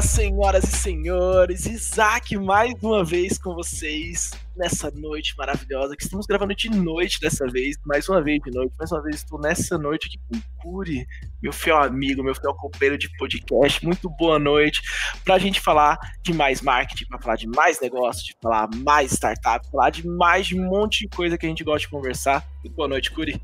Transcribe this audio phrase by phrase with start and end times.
[0.00, 6.26] Fala, senhoras e senhores, Isaac mais uma vez com vocês nessa noite maravilhosa que estamos
[6.26, 9.76] gravando de noite dessa vez, mais uma vez de noite, mais uma vez estou nessa
[9.76, 11.06] noite aqui com o Curi,
[11.42, 13.84] meu fiel amigo, meu fiel companheiro de podcast.
[13.84, 14.80] Muito boa noite
[15.22, 19.12] para a gente falar de mais marketing, para falar de mais negócio, de falar mais
[19.12, 22.42] startup, falar de mais de um monte de coisa que a gente gosta de conversar.
[22.64, 23.40] Muito boa noite, Curi.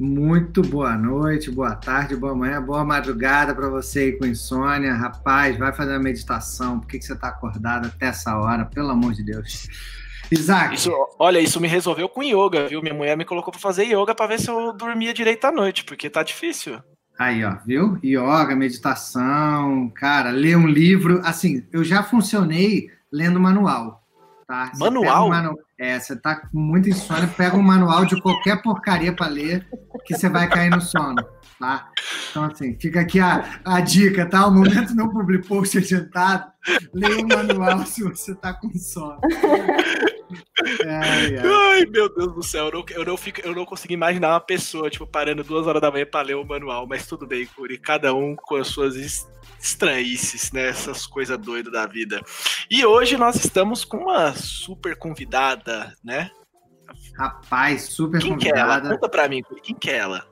[0.00, 4.94] Muito boa noite, boa tarde, boa manhã, boa madrugada para você aí com insônia.
[4.94, 6.80] Rapaz, vai fazer a meditação.
[6.80, 8.64] Por que, que você está acordado até essa hora?
[8.64, 9.68] Pelo amor de Deus.
[10.32, 10.74] Isaac.
[10.74, 12.80] Isso, olha, isso me resolveu com yoga, viu?
[12.80, 15.84] Minha mulher me colocou para fazer yoga para ver se eu dormia direito à noite,
[15.84, 16.80] porque tá difícil.
[17.18, 17.98] Aí, ó, viu?
[18.02, 21.20] Yoga, meditação, cara, ler um livro.
[21.26, 24.02] Assim, eu já funcionei lendo manual,
[24.46, 24.72] tá?
[24.78, 25.28] manual?
[25.28, 25.58] manu...
[25.80, 29.66] É, você tá com muita insônia, pega um manual de qualquer porcaria para ler,
[30.04, 31.16] que você vai cair no sono,
[31.58, 31.88] tá?
[32.30, 34.46] Então, assim, fica aqui a, a dica, tá?
[34.46, 36.52] O momento não public post adiantado,
[36.92, 39.18] leia o manual se você tá com sono.
[40.86, 41.42] Ai, ai.
[41.42, 44.40] ai, meu Deus do céu, eu não, eu, não fico, eu não consigo imaginar uma
[44.40, 47.78] pessoa, tipo, parando duas horas da manhã para ler o manual, mas tudo bem, Curi,
[47.78, 48.96] cada um com as suas
[49.60, 50.68] estranhices, né?
[50.68, 52.20] Essas coisas doidas da vida.
[52.70, 56.30] E hoje nós estamos com uma super convidada, né?
[57.16, 58.54] Rapaz, super quem convidada.
[58.54, 58.80] Que é ela?
[58.80, 60.30] Conta pra mim, quem que é ela?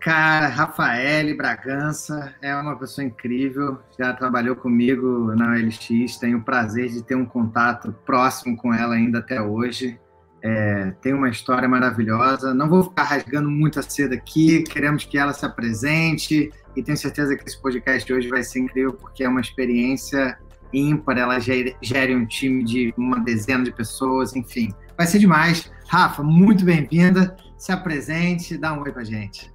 [0.00, 6.88] Cara, Rafaele Bragança é uma pessoa incrível, já trabalhou comigo na OLX, tenho o prazer
[6.88, 10.00] de ter um contato próximo com ela ainda até hoje.
[10.42, 12.54] É, tem uma história maravilhosa.
[12.54, 17.36] Não vou ficar rasgando muita seda aqui, queremos que ela se apresente e tenho certeza
[17.36, 20.38] que esse podcast de hoje vai ser incrível porque é uma experiência
[20.72, 21.18] ímpar.
[21.18, 25.70] Ela gere um time de uma dezena de pessoas, enfim, vai ser demais.
[25.88, 27.36] Rafa, muito bem-vinda.
[27.58, 29.52] Se apresente, dá um oi pra gente.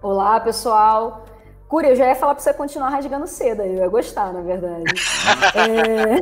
[0.00, 1.26] Olá, pessoal.
[1.68, 4.84] Curi, eu já ia falar para você continuar rasgando seda, eu ia gostar, na verdade.
[5.54, 6.16] é...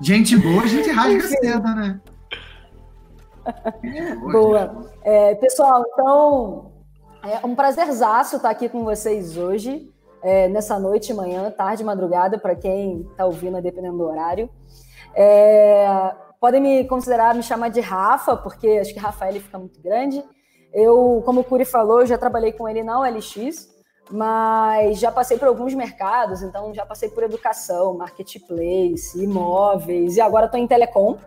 [0.00, 2.00] Gente boa, a gente rasga seda, né?
[4.20, 4.32] Boa.
[4.32, 4.90] boa.
[5.02, 6.70] É, pessoal, então,
[7.24, 9.90] é um prazerzaço estar aqui com vocês hoje,
[10.22, 14.48] é, nessa noite, manhã, tarde, madrugada, para quem está ouvindo, dependendo do horário.
[15.12, 20.22] É, podem me considerar, me chamar de Rafa, porque acho que Rafael fica muito grande.
[20.72, 23.77] Eu, como o Curi falou, já trabalhei com ele na OLX,
[24.10, 30.46] mas já passei por alguns mercados, então já passei por educação, marketplace, imóveis, e agora
[30.46, 31.18] estou em telecom.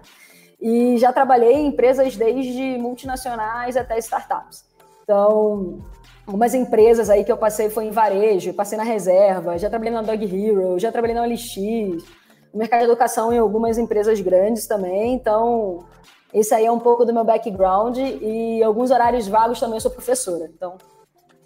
[0.60, 4.64] E já trabalhei em empresas desde multinacionais até startups.
[5.04, 5.80] Então,
[6.26, 10.04] algumas empresas aí que eu passei foi em varejo, passei na reserva, já trabalhei na
[10.04, 11.56] Dog Hero, já trabalhei na OLX,
[12.54, 15.14] no mercado de educação em algumas empresas grandes também.
[15.14, 15.84] Então,
[16.34, 19.92] esse aí é um pouco do meu background e alguns horários vagos também eu sou
[19.92, 20.50] professora.
[20.54, 20.78] Então,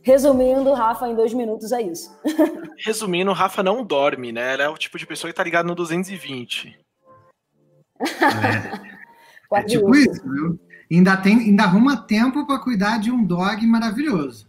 [0.06, 2.16] Resumindo, Rafa, em dois minutos é isso.
[2.78, 4.54] Resumindo, Rafa não dorme, né?
[4.54, 6.78] Ela é o tipo de pessoa que tá ligado no 220.
[8.00, 8.06] É,
[9.58, 10.60] é tipo isso, viu?
[10.92, 14.48] Ainda, tem, ainda arruma tempo para cuidar de um dog maravilhoso.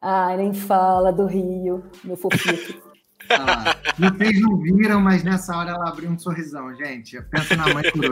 [0.00, 2.88] Ai, nem fala do Rio, meu fofinho.
[3.30, 7.20] Ah, vocês não viram, mas nessa hora ela abriu um sorrisão, gente.
[7.24, 8.02] Pensa na mãe por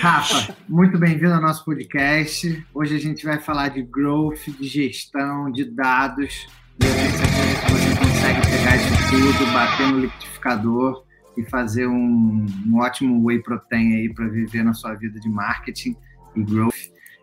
[0.00, 2.64] Rafa, muito bem-vindo ao nosso podcast.
[2.74, 6.46] Hoje a gente vai falar de growth, de gestão, de dados.
[6.80, 11.04] E eu tenho certeza que você consegue pegar isso tudo, bater no liquidificador
[11.36, 15.96] e fazer um, um ótimo whey protein aí para viver na sua vida de marketing
[16.36, 16.74] e growth.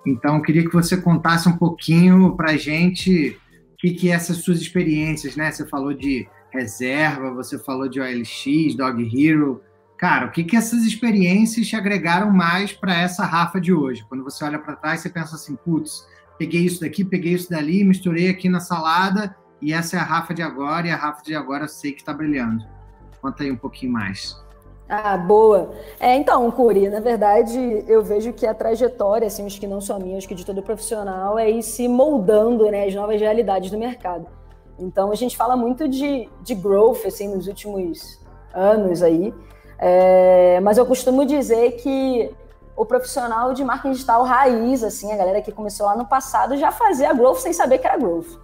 [0.06, 3.38] Então, eu queria que você contasse um pouquinho para a gente
[3.74, 5.52] o que, que é essas suas experiências, né?
[5.52, 9.62] Você falou de reserva, você falou de OLX, Dog Hero.
[10.00, 14.06] Cara, o que, que essas experiências te agregaram mais para essa Rafa de hoje?
[14.08, 17.84] Quando você olha para trás, você pensa assim, putz, peguei isso daqui, peguei isso dali,
[17.84, 21.36] misturei aqui na salada e essa é a Rafa de agora e a Rafa de
[21.36, 22.64] agora eu sei que está brilhando.
[23.22, 24.42] Conta aí um pouquinho mais.
[24.88, 25.74] Ah, boa.
[26.00, 30.00] É, então, Curi, na verdade, eu vejo que a trajetória, assim, acho que não só
[30.00, 33.78] minha, acho que de todo profissional, é ir se moldando, né, as novas realidades do
[33.78, 34.26] mercado.
[34.80, 38.18] Então, a gente fala muito de, de growth, assim, nos últimos
[38.54, 39.34] anos aí,
[39.80, 42.30] é, mas eu costumo dizer que
[42.76, 46.72] o profissional de marketing digital raiz, assim, a galera que começou lá no passado, já
[46.72, 48.38] fazia growth sem saber que era growth.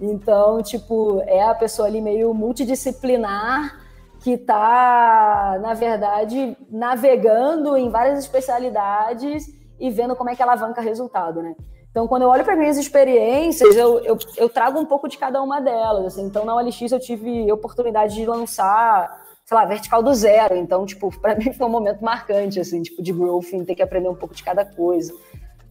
[0.00, 3.78] Então, tipo, é a pessoa ali meio multidisciplinar,
[4.20, 9.46] que está, na verdade, navegando em várias especialidades
[9.78, 11.54] e vendo como é que alavanca resultado, né?
[11.90, 15.42] Então, quando eu olho para minhas experiências, eu, eu, eu, trago um pouco de cada
[15.42, 16.06] uma delas.
[16.06, 16.22] Assim.
[16.22, 20.54] Então, na OLX eu tive oportunidade de lançar, sei lá, vertical do zero.
[20.56, 24.08] Então, tipo, para mim foi um momento marcante, assim, tipo, de growth, ter que aprender
[24.08, 25.14] um pouco de cada coisa.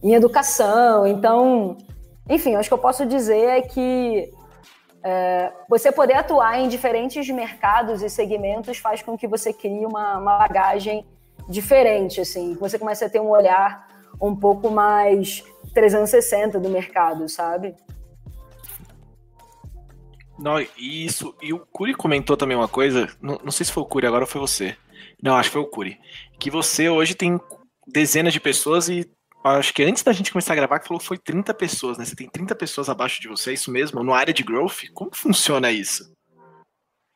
[0.02, 1.78] Em educação, então,
[2.28, 4.32] enfim, acho que eu posso dizer é que
[5.02, 10.18] é, você poder atuar em diferentes mercados e segmentos faz com que você crie uma,
[10.18, 11.06] uma bagagem
[11.48, 13.88] diferente, assim, você começa a ter um olhar
[14.20, 15.42] um pouco mais
[15.72, 17.74] 360 do mercado, sabe?
[20.38, 21.34] Não, isso.
[21.42, 23.08] E o Curi comentou também uma coisa.
[23.20, 24.76] Não, não sei se foi o Curi agora ou foi você.
[25.22, 25.98] Não, acho que foi o Curi.
[26.38, 27.40] Que você hoje tem
[27.86, 29.10] dezenas de pessoas e
[29.42, 32.04] acho que antes da gente começar a gravar, que falou que foi 30 pessoas, né?
[32.04, 34.02] Você tem 30 pessoas abaixo de você, é isso mesmo?
[34.02, 34.88] No área de growth?
[34.94, 36.12] Como funciona isso?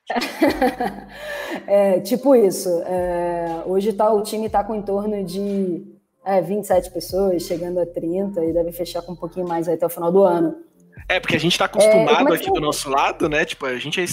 [1.67, 2.69] é, tipo isso.
[2.83, 5.85] É, hoje tá, o time está com em torno de
[6.25, 9.91] é, 27 pessoas, chegando a 30, e deve fechar com um pouquinho mais até o
[9.91, 10.57] final do ano.
[11.09, 13.45] É, porque a gente está acostumado é, aqui do nosso lado, né?
[13.45, 14.05] Tipo, a gente é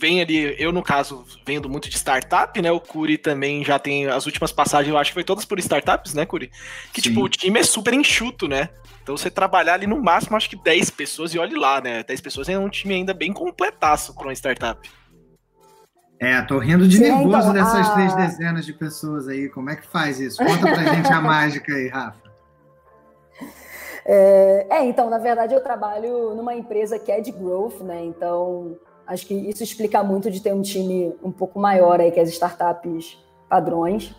[0.00, 2.72] vem ali, eu no caso, vendo muito de startup, né?
[2.72, 6.14] O Curi também já tem as últimas passagens, eu acho que foi todas por startups,
[6.14, 6.50] né, Curi?
[6.92, 7.10] Que Sim.
[7.10, 8.70] tipo, o time é super enxuto, né?
[9.02, 12.02] Então você trabalhar ali no máximo, acho que 10 pessoas, e olhe lá, né?
[12.02, 14.88] 10 pessoas é um time ainda bem completaço para uma startup.
[16.18, 17.94] É, tô rindo de Sim, nervoso então, dessas a...
[17.94, 19.48] três dezenas de pessoas aí.
[19.48, 20.36] Como é que faz isso?
[20.36, 22.29] Conta pra gente a mágica aí, Rafa.
[24.04, 28.04] É, é, então, na verdade, eu trabalho numa empresa que é de growth, né?
[28.04, 28.76] Então,
[29.06, 32.28] acho que isso explica muito de ter um time um pouco maior aí que as
[32.28, 33.18] startups
[33.48, 34.14] padrões.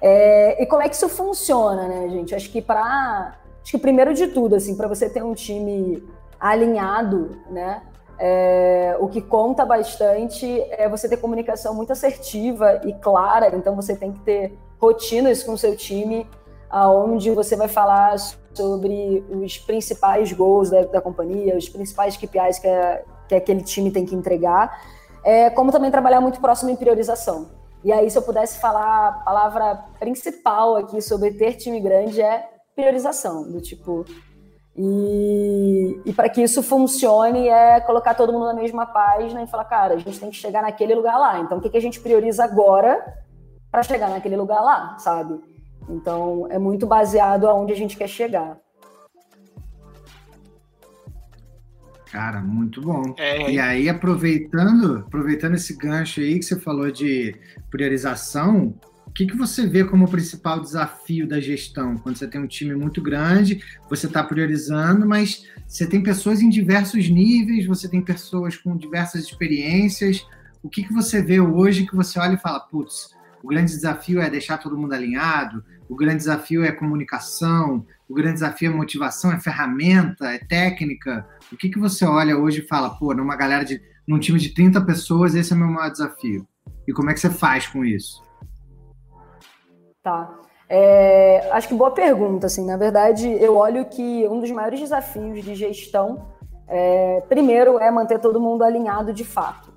[0.00, 2.34] É, e como é que isso funciona, né, gente?
[2.34, 6.02] Acho que para, acho que primeiro de tudo, assim, para você ter um time
[6.40, 7.82] alinhado, né?
[8.18, 13.96] É, o que conta bastante é você ter comunicação muito assertiva e clara, então você
[13.96, 16.28] tem que ter rotinas com o seu time,
[16.68, 18.14] aonde você vai falar
[18.54, 22.68] sobre os principais goals da, da companhia, os principais KPIs que,
[23.28, 24.70] que aquele time tem que entregar,
[25.24, 27.50] é, como também trabalhar muito próximo em priorização.
[27.84, 32.48] E aí, se eu pudesse falar a palavra principal aqui sobre ter time grande é
[32.74, 34.04] priorização, do tipo,
[34.76, 39.64] e, e para que isso funcione é colocar todo mundo na mesma página e falar,
[39.64, 41.40] cara, a gente tem que chegar naquele lugar lá.
[41.40, 43.02] Então, o que, que a gente prioriza agora
[43.70, 45.40] para chegar naquele lugar lá, sabe?
[45.88, 48.58] Então, é muito baseado aonde a gente quer chegar.
[52.10, 53.14] Cara, muito bom.
[53.16, 57.34] É, e aí, aproveitando, aproveitando esse gancho aí que você falou de
[57.70, 58.74] priorização,
[59.06, 61.96] o que, que você vê como o principal desafio da gestão?
[61.96, 66.50] Quando você tem um time muito grande, você está priorizando, mas você tem pessoas em
[66.50, 70.26] diversos níveis, você tem pessoas com diversas experiências.
[70.62, 74.20] O que, que você vê hoje que você olha e fala, putz, o grande desafio
[74.20, 79.30] é deixar todo mundo alinhado, o grande desafio é comunicação, o grande desafio é motivação,
[79.30, 81.26] é ferramenta, é técnica.
[81.52, 83.78] O que, que você olha hoje e fala, pô, numa galera de.
[84.08, 86.48] num time de 30 pessoas, esse é o meu maior desafio?
[86.88, 88.24] E como é que você faz com isso?
[90.02, 90.34] Tá.
[90.66, 92.64] É, acho que boa pergunta, assim.
[92.64, 96.26] Na verdade, eu olho que um dos maiores desafios de gestão,
[96.68, 99.70] é, primeiro, é manter todo mundo alinhado de fato.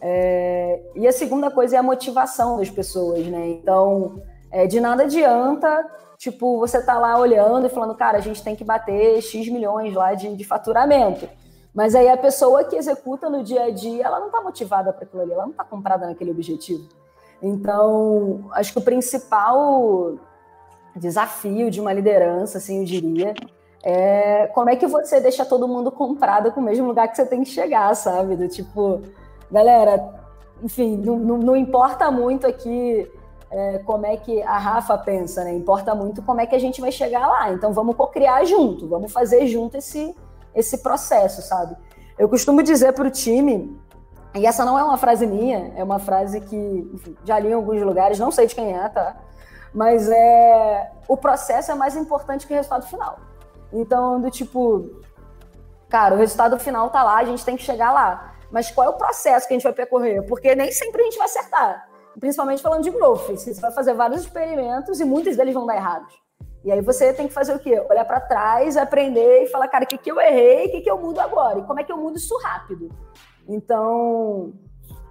[0.00, 3.48] É, e a segunda coisa é a motivação das pessoas, né?
[3.48, 8.42] Então, é, de nada adianta, tipo, você tá lá olhando e falando, cara, a gente
[8.42, 11.28] tem que bater X milhões lá de, de faturamento.
[11.74, 15.04] Mas aí a pessoa que executa no dia a dia, ela não tá motivada para
[15.04, 16.88] aquilo ali, ela não tá comprada naquele objetivo.
[17.42, 20.14] Então, acho que o principal
[20.94, 23.34] desafio de uma liderança, assim, eu diria,
[23.82, 27.26] é como é que você deixa todo mundo comprado com o mesmo lugar que você
[27.26, 28.36] tem que chegar, sabe?
[28.36, 29.02] Do tipo,
[29.50, 30.14] galera,
[30.62, 33.06] enfim, não, não, não importa muito aqui
[33.50, 35.54] é, como é que a Rafa pensa, né?
[35.54, 37.52] Importa muito como é que a gente vai chegar lá.
[37.52, 40.14] Então, vamos co-criar junto, vamos fazer junto esse,
[40.54, 41.76] esse processo, sabe?
[42.18, 43.78] Eu costumo dizer para o time
[44.34, 46.56] e essa não é uma frase minha, é uma frase que
[46.94, 49.16] enfim, já li em alguns lugares, não sei de quem é, tá?
[49.72, 53.18] Mas é o processo é mais importante que o resultado final.
[53.72, 54.90] Então, do tipo,
[55.88, 58.34] cara, o resultado final tá lá, a gente tem que chegar lá.
[58.50, 60.22] Mas qual é o processo que a gente vai percorrer?
[60.22, 61.88] Porque nem sempre a gente vai acertar.
[62.18, 63.28] Principalmente falando de growth.
[63.30, 66.14] Você vai fazer vários experimentos e muitos deles vão dar errados.
[66.64, 67.80] E aí você tem que fazer o quê?
[67.88, 70.90] Olhar para trás, aprender e falar, cara, o que, que eu errei, o que, que
[70.90, 71.60] eu mudo agora?
[71.60, 72.90] E como é que eu mudo isso rápido?
[73.48, 74.52] Então,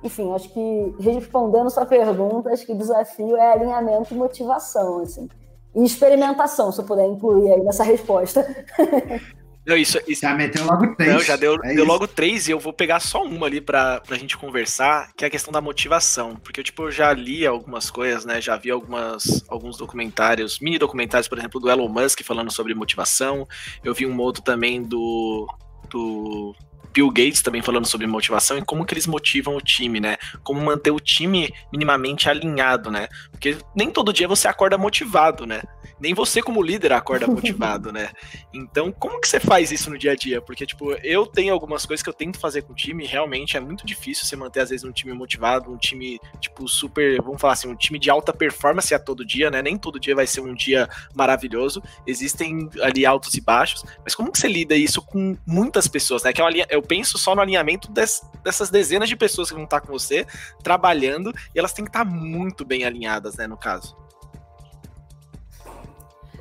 [0.04, 5.30] enfim, acho que respondendo sua pergunta, acho que o desafio é alinhamento e motivação, assim.
[5.74, 8.46] E experimentação, se eu puder incluir aí nessa resposta.
[9.66, 10.22] Não, isso, isso...
[10.22, 11.14] Já meteu logo três.
[11.14, 14.00] Não, já deu, é deu logo três e eu vou pegar só uma ali pra,
[14.00, 16.36] pra gente conversar, que é a questão da motivação.
[16.36, 18.40] Porque, tipo, eu já li algumas coisas, né?
[18.40, 23.48] Já vi algumas, alguns documentários, mini documentários, por exemplo, do Elon Musk falando sobre motivação.
[23.84, 25.48] Eu vi um outro também do,
[25.90, 26.56] do
[26.96, 30.16] Bill Gates também falando sobre motivação e como que eles motivam o time, né?
[30.42, 33.10] Como manter o time minimamente alinhado, né?
[33.30, 35.62] Porque nem todo dia você acorda motivado, né?
[36.00, 38.12] Nem você como líder acorda motivado, né?
[38.54, 40.42] Então, como que você faz isso no dia a dia?
[40.42, 43.60] Porque, tipo, eu tenho algumas coisas que eu tento fazer com o time, realmente é
[43.60, 47.54] muito difícil você manter, às vezes, um time motivado, um time, tipo, super, vamos falar
[47.54, 49.62] assim, um time de alta performance a todo dia, né?
[49.62, 54.32] Nem todo dia vai ser um dia maravilhoso, existem ali altos e baixos, mas como
[54.32, 56.32] que você lida isso com muitas pessoas, né?
[56.32, 59.82] Que eu, eu penso só no alinhamento des, dessas dezenas de pessoas que vão estar
[59.82, 60.26] com você,
[60.64, 63.96] trabalhando, e elas têm que estar muito bem alinhadas, né, no caso.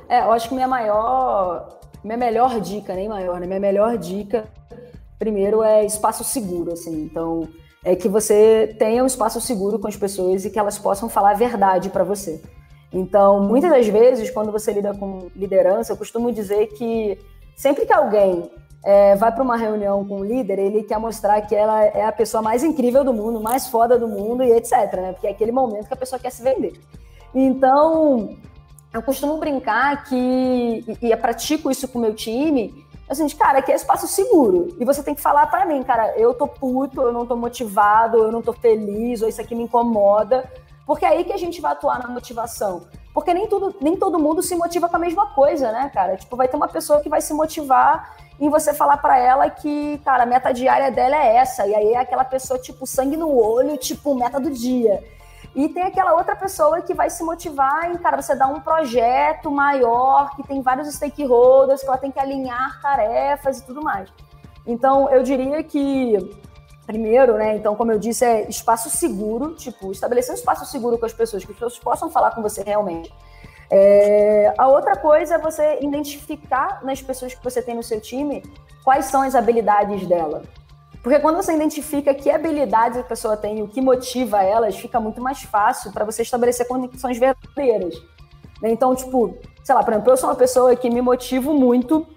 [0.07, 3.47] É, eu acho que minha maior, minha melhor dica, nem maior, né?
[3.47, 4.45] Minha melhor dica,
[5.17, 7.03] primeiro, é espaço seguro, assim.
[7.03, 7.49] Então,
[7.83, 11.31] é que você tenha um espaço seguro com as pessoas e que elas possam falar
[11.31, 12.41] a verdade para você.
[12.91, 17.17] Então, muitas das vezes, quando você lida com liderança, eu costumo dizer que
[17.55, 18.49] sempre que alguém
[18.85, 22.11] é, vai para uma reunião com o líder, ele quer mostrar que ela é a
[22.11, 24.71] pessoa mais incrível do mundo, mais foda do mundo e etc.
[24.93, 25.11] Né?
[25.13, 26.79] Porque é aquele momento que a pessoa quer se vender.
[27.33, 28.37] Então,
[28.93, 33.71] eu costumo brincar que, e, e pratico isso com o meu time, assim, cara, aqui
[33.71, 34.67] é espaço seguro.
[34.79, 38.17] E você tem que falar para mim, cara, eu tô puto, eu não tô motivado,
[38.17, 40.47] eu não tô feliz, ou isso aqui me incomoda.
[40.85, 42.83] Porque é aí que a gente vai atuar na motivação.
[43.15, 46.17] Porque nem, tudo, nem todo mundo se motiva com a mesma coisa, né, cara?
[46.17, 49.97] Tipo, vai ter uma pessoa que vai se motivar em você falar para ela que,
[50.03, 51.65] cara, a meta diária dela é essa.
[51.65, 55.03] E aí é aquela pessoa, tipo, sangue no olho, tipo, meta do dia.
[55.55, 59.49] E tem aquela outra pessoa que vai se motivar em, cara, você dar um projeto
[59.49, 64.09] maior, que tem vários stakeholders, que ela tem que alinhar tarefas e tudo mais.
[64.67, 66.17] Então, eu diria que,
[66.85, 71.05] primeiro, né, então, como eu disse, é espaço seguro, tipo, estabelecer um espaço seguro com
[71.05, 73.13] as pessoas, que as pessoas possam falar com você realmente.
[73.69, 78.43] É, a outra coisa é você identificar nas pessoas que você tem no seu time
[78.83, 80.43] quais são as habilidades dela.
[81.01, 84.99] Porque quando você identifica que habilidades a pessoa tem e o que motiva elas, fica
[84.99, 87.95] muito mais fácil para você estabelecer conexões verdadeiras.
[88.63, 92.07] Então, tipo, sei lá, por exemplo, eu sou uma pessoa que me motivo muito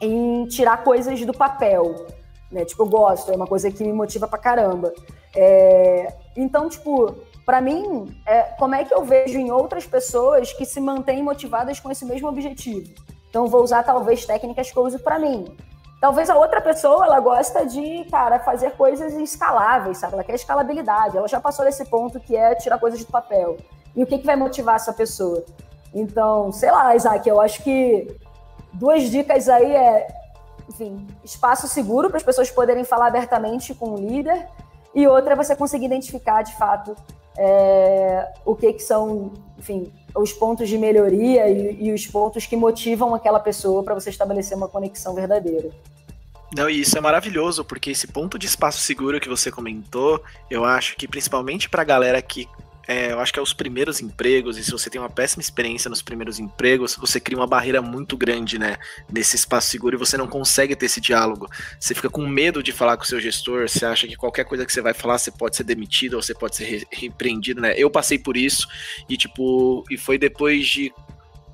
[0.00, 2.06] em tirar coisas do papel.
[2.50, 2.64] Né?
[2.64, 4.92] Tipo, eu gosto, é uma coisa que me motiva pra caramba.
[5.34, 6.12] É...
[6.36, 8.42] Então, tipo, para mim, é...
[8.58, 12.28] como é que eu vejo em outras pessoas que se mantêm motivadas com esse mesmo
[12.28, 12.92] objetivo?
[13.28, 15.56] Então, vou usar talvez técnicas que eu uso para mim.
[16.00, 20.14] Talvez a outra pessoa, ela gosta de, cara, fazer coisas escaláveis, sabe?
[20.14, 21.16] Ela quer escalabilidade.
[21.16, 23.58] Ela já passou desse ponto que é tirar coisas do papel.
[23.94, 25.44] E o que, que vai motivar essa pessoa?
[25.94, 28.16] Então, sei lá, Isaac, eu acho que
[28.72, 30.08] duas dicas aí é,
[30.70, 34.48] enfim, espaço seguro para as pessoas poderem falar abertamente com o líder.
[34.94, 36.96] E outra é você conseguir identificar, de fato,
[37.38, 42.56] é, o que, que são, enfim, os pontos de melhoria e, e os pontos que
[42.56, 45.70] motivam aquela pessoa para você estabelecer uma conexão verdadeira.
[46.56, 50.20] Não, e isso é maravilhoso, porque esse ponto de espaço seguro que você comentou,
[50.50, 52.48] eu acho que principalmente para a galera que
[52.90, 55.88] é, eu acho que é os primeiros empregos, e se você tem uma péssima experiência
[55.88, 58.78] nos primeiros empregos, você cria uma barreira muito grande, né,
[59.08, 61.48] nesse espaço seguro e você não consegue ter esse diálogo.
[61.78, 64.66] Você fica com medo de falar com o seu gestor, você acha que qualquer coisa
[64.66, 67.74] que você vai falar, você pode ser demitido ou você pode ser repreendido, né?
[67.76, 68.66] Eu passei por isso
[69.08, 70.92] e, tipo, e foi depois de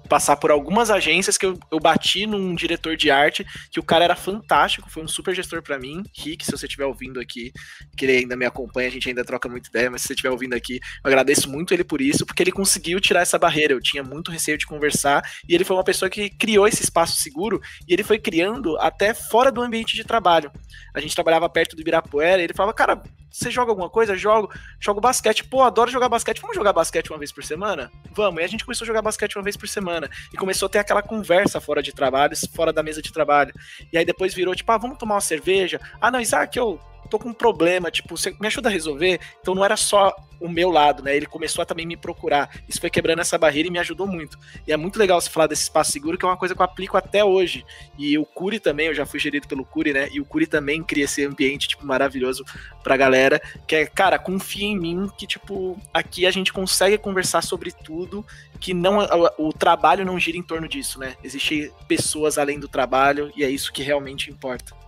[0.06, 4.04] passar por algumas agências que eu, eu bati num diretor de arte, que o cara
[4.04, 6.02] era fantástico, foi um super gestor para mim.
[6.16, 7.52] Rick, se você estiver ouvindo aqui,
[7.96, 10.30] que ele ainda me acompanha, a gente ainda troca muita ideia, mas se você estiver
[10.30, 13.72] ouvindo aqui, eu agradeço muito ele por isso, porque ele conseguiu tirar essa barreira.
[13.72, 17.16] Eu tinha muito receio de conversar e ele foi uma pessoa que criou esse espaço
[17.16, 20.50] seguro e ele foi criando até fora do ambiente de trabalho.
[20.94, 24.16] A gente trabalhava perto do Ibirapuera e ele falava, cara, você joga alguma coisa?
[24.16, 24.52] Jogo.
[24.80, 25.44] Jogo basquete.
[25.44, 26.40] Pô, adoro jogar basquete.
[26.40, 27.90] Vamos jogar basquete uma vez por semana?
[28.12, 28.40] Vamos.
[28.40, 30.08] E a gente começou a jogar basquete uma vez por semana.
[30.32, 33.52] E começou a ter aquela conversa fora de trabalho, fora da mesa de trabalho.
[33.92, 35.80] E aí depois virou, tipo, ah, vamos tomar uma cerveja?
[36.00, 39.20] Ah, não, Isaac, eu tô com um problema, tipo, você me ajuda a resolver?
[39.40, 41.16] Então não era só o meu lado, né?
[41.16, 42.50] Ele começou a também me procurar.
[42.68, 44.38] Isso foi quebrando essa barreira e me ajudou muito.
[44.66, 46.64] E é muito legal você falar desse espaço seguro, que é uma coisa que eu
[46.64, 47.64] aplico até hoje.
[47.98, 50.08] E o Curi também, eu já fui gerido pelo Curi, né?
[50.12, 52.44] E o Curi também cria esse ambiente, tipo, maravilhoso
[52.82, 57.42] pra galera, que é, cara, confia em mim que, tipo, aqui a gente consegue conversar
[57.42, 58.24] sobre tudo,
[58.60, 61.16] que não o, o trabalho não gira em torno disso, né?
[61.22, 64.85] Existem pessoas além do trabalho e é isso que realmente importa.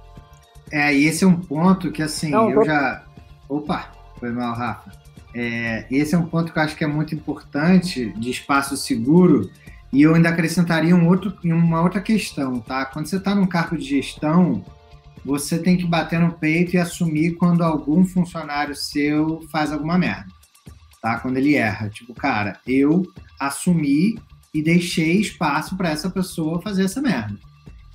[0.71, 3.05] É, e esse é um ponto que, assim, Não, eu já.
[3.49, 4.93] Opa, foi mal, Rafa.
[5.35, 9.51] É, esse é um ponto que eu acho que é muito importante de espaço seguro.
[9.93, 12.85] E eu ainda acrescentaria um outro, uma outra questão, tá?
[12.85, 14.63] Quando você está num cargo de gestão,
[15.25, 20.27] você tem que bater no peito e assumir quando algum funcionário seu faz alguma merda,
[21.01, 21.19] tá?
[21.21, 21.89] Quando ele erra.
[21.89, 23.03] Tipo, cara, eu
[23.41, 24.19] assumi
[24.53, 27.39] e deixei espaço para essa pessoa fazer essa merda.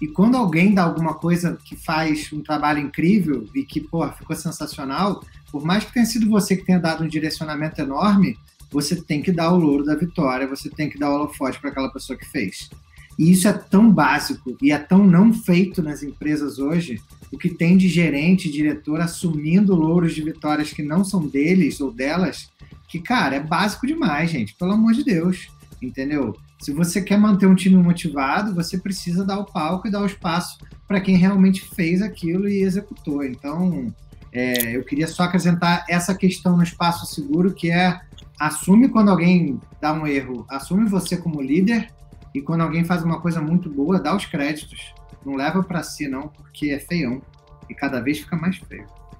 [0.01, 4.35] E quando alguém dá alguma coisa que faz um trabalho incrível e que, pô, ficou
[4.35, 8.37] sensacional, por mais que tenha sido você que tenha dado um direcionamento enorme,
[8.71, 11.69] você tem que dar o louro da vitória, você tem que dar o holofote para
[11.69, 12.69] aquela pessoa que fez.
[13.17, 16.99] E isso é tão básico e é tão não feito nas empresas hoje,
[17.31, 21.91] o que tem de gerente, diretor assumindo louros de vitórias que não são deles ou
[21.91, 22.49] delas,
[22.87, 25.47] que, cara, é básico demais, gente, pelo amor de Deus,
[25.81, 26.35] entendeu?
[26.63, 30.05] Se você quer manter um time motivado, você precisa dar o palco e dar o
[30.05, 33.21] espaço para quem realmente fez aquilo e executou.
[33.21, 33.93] Então,
[34.31, 37.99] é, eu queria só acrescentar essa questão no espaço seguro, que é
[38.39, 41.91] assume quando alguém dá um erro, assume você como líder
[42.33, 44.93] e quando alguém faz uma coisa muito boa, dá os créditos.
[45.25, 47.21] Não leva para si não, porque é feião
[47.69, 48.87] e cada vez fica mais feio.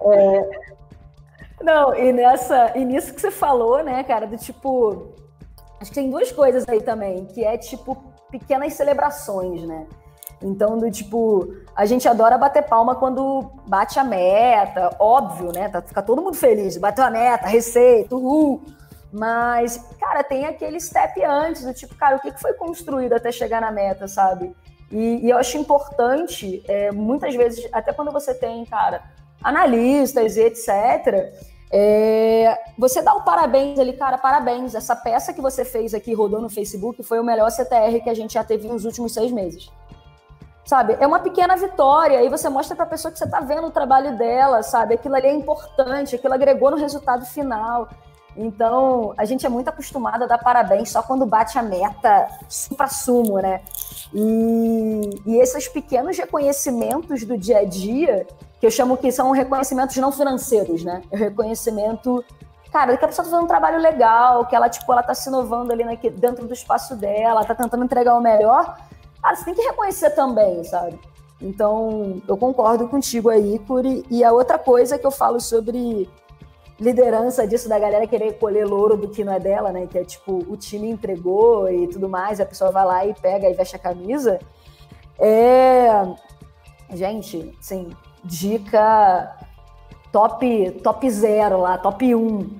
[0.00, 0.50] é,
[1.60, 5.20] não, e nessa e nisso que você falou, né, cara, do tipo,
[5.82, 7.96] acho que tem duas coisas aí também, que é tipo
[8.30, 9.86] pequenas celebrações, né?
[10.40, 15.68] Então, do tipo, a gente adora bater palma quando bate a meta, óbvio, né?
[15.68, 18.62] Tá, fica todo mundo feliz, bateu a meta, receita, uhul.
[19.12, 23.60] Mas, cara, tem aquele step antes, do tipo, cara, o que foi construído até chegar
[23.60, 24.56] na meta, sabe?
[24.90, 29.02] E, e eu acho importante, é, muitas vezes, até quando você tem, cara,
[29.42, 31.32] analistas e etc.,
[31.72, 34.74] é, você dá o parabéns ali, cara, parabéns.
[34.74, 38.14] Essa peça que você fez aqui, rodou no Facebook, foi o melhor CTR que a
[38.14, 39.70] gente já teve nos últimos seis meses
[40.64, 40.96] sabe?
[41.00, 43.70] É uma pequena vitória e você mostra para a pessoa que você está vendo o
[43.70, 44.94] trabalho dela, sabe?
[44.94, 47.88] Aquilo ali é importante, aquilo agregou no resultado final.
[48.36, 53.38] Então, a gente é muito acostumado a dar parabéns só quando bate a meta supra-sumo,
[53.38, 53.60] né?
[54.12, 58.26] E, e esses pequenos reconhecimentos do dia a dia,
[58.58, 61.02] que eu chamo que são reconhecimentos não financeiros, né?
[61.10, 62.24] É reconhecimento,
[62.72, 65.28] cara, que a pessoa tá fazendo um trabalho legal, que ela, tipo, ela tá se
[65.28, 68.78] inovando ali dentro do espaço dela, tá tentando entregar o melhor,
[69.22, 70.98] cara, você tem que reconhecer também, sabe?
[71.42, 74.06] Então, eu concordo contigo aí, Curi.
[74.08, 76.08] E a outra coisa que eu falo sobre
[76.80, 79.86] liderança disso da galera querer colher louro do que não é dela, né?
[79.86, 83.48] Que é tipo, o time entregou e tudo mais, a pessoa vai lá e pega
[83.48, 84.38] e veste a camisa.
[85.18, 85.90] É.
[86.94, 87.90] Gente, assim,
[88.22, 89.38] dica
[90.12, 92.50] top, top zero lá, top 1.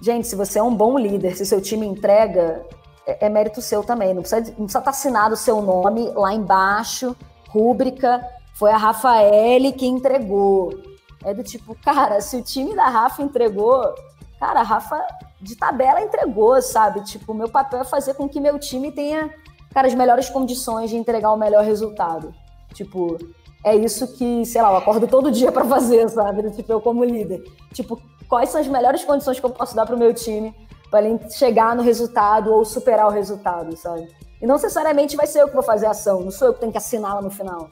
[0.00, 2.66] Gente, se você é um bom líder, se seu time entrega,
[3.06, 4.12] é, é mérito seu também.
[4.12, 7.16] Não precisa, não precisa estar assinado o seu nome lá embaixo,
[7.48, 8.20] rúbrica.
[8.54, 10.91] Foi a Rafaele que entregou.
[11.24, 13.94] É do tipo, cara, se o time da Rafa entregou,
[14.38, 15.04] cara, a Rafa
[15.40, 17.02] de tabela entregou, sabe?
[17.02, 19.32] Tipo, meu papel é fazer com que meu time tenha,
[19.72, 22.34] cara, as melhores condições de entregar o melhor resultado.
[22.74, 23.18] Tipo,
[23.64, 26.50] é isso que, sei lá, eu acordo todo dia para fazer, sabe?
[26.50, 27.42] Tipo, eu como líder.
[27.72, 30.54] Tipo, quais são as melhores condições que eu posso dar para o meu time
[30.90, 34.08] para ele chegar no resultado ou superar o resultado, sabe?
[34.40, 36.60] E não necessariamente vai ser eu que vou fazer a ação, não sou eu que
[36.60, 37.68] tenho que assiná-la no final.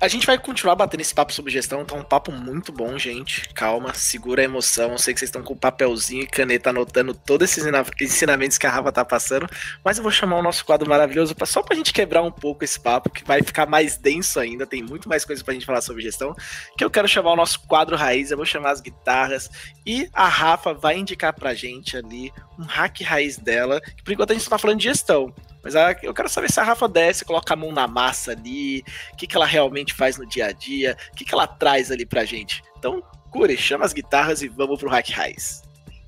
[0.00, 3.48] A gente vai continuar batendo esse papo sobre gestão, tá um papo muito bom, gente.
[3.52, 4.92] Calma, segura a emoção.
[4.92, 7.64] Eu sei que vocês estão com papelzinho e caneta anotando todos esses
[8.00, 9.48] ensinamentos que a Rafa tá passando,
[9.84, 12.64] mas eu vou chamar o nosso quadro maravilhoso pra, só pra gente quebrar um pouco
[12.64, 15.80] esse papo, que vai ficar mais denso ainda, tem muito mais coisa pra gente falar
[15.80, 16.32] sobre gestão,
[16.76, 19.50] que eu quero chamar o nosso quadro raiz, eu vou chamar as guitarras
[19.84, 24.30] e a Rafa vai indicar pra gente ali um hack raiz dela, que por enquanto
[24.30, 25.34] a gente tá falando de gestão.
[25.68, 28.82] Mas a, eu quero saber se a Rafa desce, coloca a mão na massa ali,
[29.12, 31.90] o que, que ela realmente faz no dia a dia, o que, que ela traz
[31.90, 32.62] ali pra gente.
[32.78, 35.60] Então, Cure, chama as guitarras e vamos pro Hack Raiz.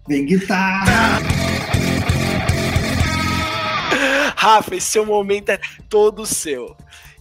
[0.09, 1.20] Vem guitarra!
[4.35, 6.75] Rafa, esse seu momento é todo seu.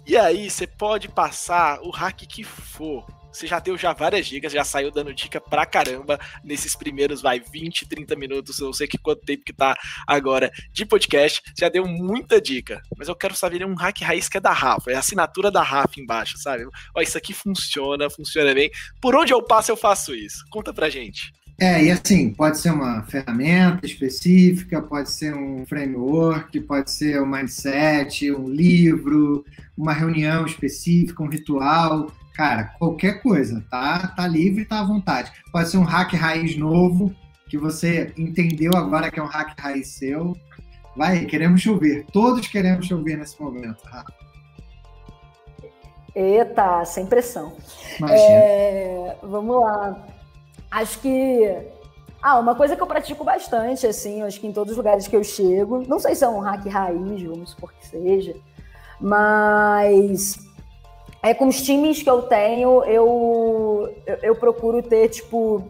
[0.08, 3.06] E aí, você pode passar o hack que for
[3.40, 7.40] você já deu já várias dicas, já saiu dando dica pra caramba nesses primeiros, vai,
[7.40, 11.42] 20, 30 minutos, não sei que quanto tempo que tá agora de podcast.
[11.58, 14.92] Já deu muita dica, mas eu quero saber um hack raiz que é da Rafa,
[14.92, 16.66] é a assinatura da Rafa embaixo, sabe?
[16.96, 18.70] Ó, isso aqui funciona, funciona bem.
[19.02, 20.44] Por onde eu passo, eu faço isso.
[20.50, 21.32] Conta pra gente.
[21.62, 27.26] É, e assim, pode ser uma ferramenta específica, pode ser um framework, pode ser um
[27.26, 29.44] mindset, um livro,
[29.78, 32.10] uma reunião específica, um ritual.
[32.34, 34.08] Cara, qualquer coisa, tá?
[34.08, 35.34] Tá livre, tá à vontade.
[35.52, 37.14] Pode ser um hack raiz novo,
[37.50, 40.38] que você entendeu agora que é um hack raiz seu.
[40.96, 42.06] Vai, queremos chover.
[42.14, 44.14] Todos queremos chover nesse momento, Rafa.
[46.16, 47.58] Eita, sem pressão.
[48.10, 50.19] É, vamos lá.
[50.70, 51.68] Acho que.
[52.22, 55.16] Ah, uma coisa que eu pratico bastante, assim, acho que em todos os lugares que
[55.16, 58.36] eu chego, não sei se é um hack raiz, vamos supor que seja,
[59.00, 60.38] mas
[61.24, 65.64] é, com os times que eu tenho, eu, eu, eu procuro ter, tipo,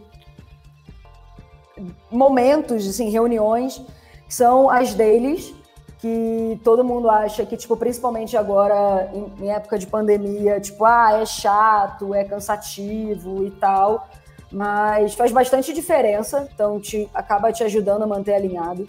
[2.10, 3.82] momentos, assim, reuniões,
[4.28, 5.54] que são as deles,
[6.00, 11.26] que todo mundo acha que, tipo, principalmente agora, em, época de pandemia, tipo, ah, é
[11.26, 14.08] chato, é cansativo e tal,
[14.52, 18.88] mas faz bastante diferença, então te, acaba te ajudando a manter alinhado.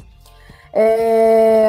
[0.73, 1.68] É,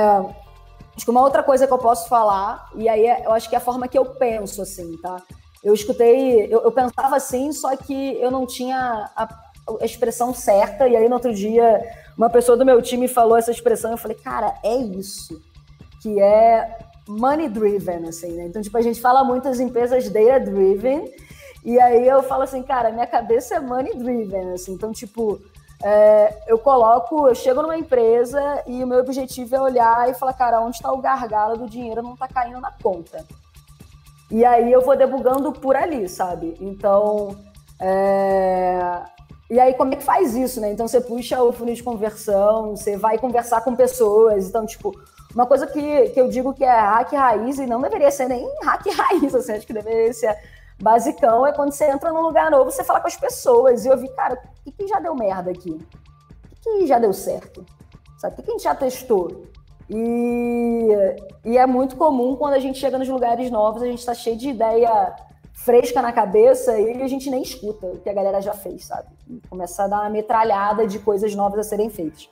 [0.95, 3.56] acho que uma outra coisa que eu posso falar, e aí é, eu acho que
[3.56, 5.17] é a forma que eu penso, assim, tá?
[5.63, 9.27] Eu escutei, eu, eu pensava assim, só que eu não tinha a,
[9.80, 11.82] a expressão certa, e aí no outro dia
[12.17, 15.41] uma pessoa do meu time falou essa expressão, eu falei, cara, é isso,
[16.01, 16.77] que é
[17.08, 18.45] money driven, assim, né?
[18.45, 21.12] Então, tipo, a gente fala muitas empresas data driven,
[21.63, 25.39] e aí eu falo assim, cara, minha cabeça é money driven, assim, então, tipo,
[25.84, 30.34] é, eu coloco, eu chego numa empresa e o meu objetivo é olhar e falar,
[30.34, 33.26] cara, onde está o gargalo do dinheiro não está caindo na conta.
[34.30, 36.56] E aí eu vou debugando por ali, sabe?
[36.62, 37.38] Então,
[37.80, 39.02] é,
[39.52, 40.71] e aí, como é que faz isso, né?
[40.71, 44.47] Então, você puxa o funil de conversão, você vai conversar com pessoas.
[44.47, 44.97] Então, tipo,
[45.36, 48.50] uma coisa que, que eu digo que é hack raiz, e não deveria ser nem
[48.63, 50.38] hack raiz, assim, acho que deveria ser
[50.81, 53.85] basicão, é quando você entra num lugar novo, você fala com as pessoas.
[53.85, 55.71] E eu vi, cara, o que, que já deu merda aqui?
[55.71, 57.65] O que, que já deu certo?
[58.17, 58.33] Sabe?
[58.33, 59.43] O que, que a gente já testou?
[59.89, 60.87] E,
[61.43, 64.37] e é muito comum quando a gente chega nos lugares novos, a gente está cheio
[64.37, 65.13] de ideia
[65.53, 69.09] fresca na cabeça e a gente nem escuta o que a galera já fez, sabe?
[69.29, 72.29] E começa a dar uma metralhada de coisas novas a serem feitas.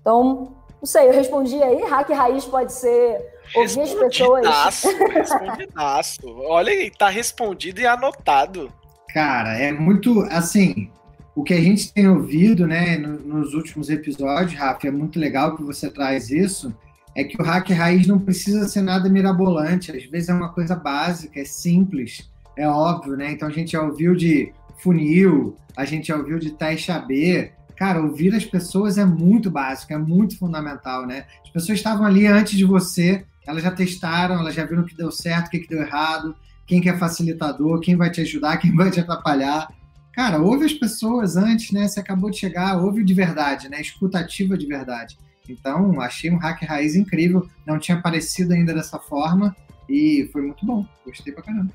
[0.00, 4.82] Então, não sei, eu respondi aí, hack raiz pode ser ouvir as pessoas.
[5.14, 6.20] Respondidaço.
[6.24, 8.72] Olha aí, tá respondido e anotado.
[9.12, 10.90] Cara, é muito assim.
[11.34, 15.62] O que a gente tem ouvido, né, nos últimos episódios, Rafa, é muito legal que
[15.62, 16.74] você traz isso
[17.16, 20.76] é que o hack raiz não precisa ser nada mirabolante, às vezes é uma coisa
[20.76, 23.32] básica, é simples, é óbvio, né?
[23.32, 27.50] Então a gente já ouviu de funil, a gente já ouviu de teste AB.
[27.74, 31.24] Cara, ouvir as pessoas é muito básico, é muito fundamental, né?
[31.42, 34.96] As pessoas estavam ali antes de você, elas já testaram, elas já viram o que
[34.96, 38.74] deu certo, o que deu errado, quem que é facilitador, quem vai te ajudar, quem
[38.74, 39.68] vai te atrapalhar.
[40.12, 41.86] Cara, ouve as pessoas antes, né?
[41.86, 43.80] Você acabou de chegar, ouve de verdade, né?
[43.80, 45.16] Escutativa de verdade.
[45.48, 49.54] Então, achei um hack raiz incrível, não tinha aparecido ainda dessa forma
[49.88, 50.84] e foi muito bom.
[51.04, 51.72] Gostei pra caramba.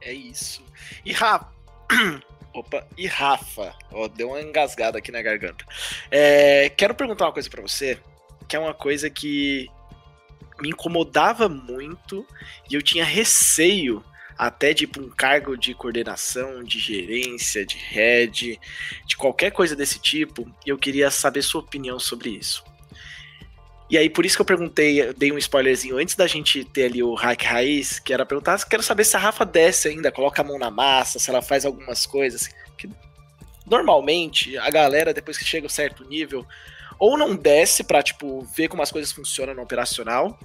[0.00, 0.62] É isso.
[1.04, 1.48] E Rafa.
[2.54, 5.64] Opa, e Rafa, ó, deu uma engasgada aqui na garganta.
[6.10, 7.98] É, quero perguntar uma coisa para você,
[8.48, 9.68] que é uma coisa que
[10.60, 12.26] me incomodava muito
[12.70, 14.04] e eu tinha receio
[14.36, 18.60] até de um cargo de coordenação, de gerência, de head,
[19.04, 22.64] de qualquer coisa desse tipo, e eu queria saber sua opinião sobre isso.
[23.90, 27.02] E aí, por isso que eu perguntei, dei um spoilerzinho antes da gente ter ali
[27.02, 30.44] o hack raiz, que era perguntar, quero saber se a Rafa desce ainda, coloca a
[30.44, 32.50] mão na massa, se ela faz algumas coisas.
[32.76, 32.88] Que
[33.66, 36.46] normalmente, a galera, depois que chega a um certo nível,
[36.98, 40.38] ou não desce pra, tipo, ver como as coisas funcionam no operacional,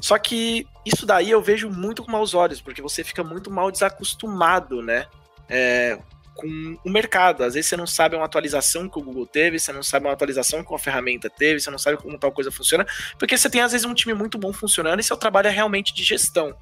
[0.00, 3.70] só que isso daí eu vejo muito com maus olhos, porque você fica muito mal
[3.70, 5.06] desacostumado, né?
[5.48, 5.98] É,
[6.36, 7.42] com o mercado.
[7.42, 10.12] Às vezes você não sabe uma atualização que o Google teve, você não sabe uma
[10.12, 12.86] atualização que uma ferramenta teve, você não sabe como tal coisa funciona,
[13.18, 15.94] porque você tem às vezes um time muito bom funcionando e seu trabalho é realmente
[15.94, 16.54] de gestão.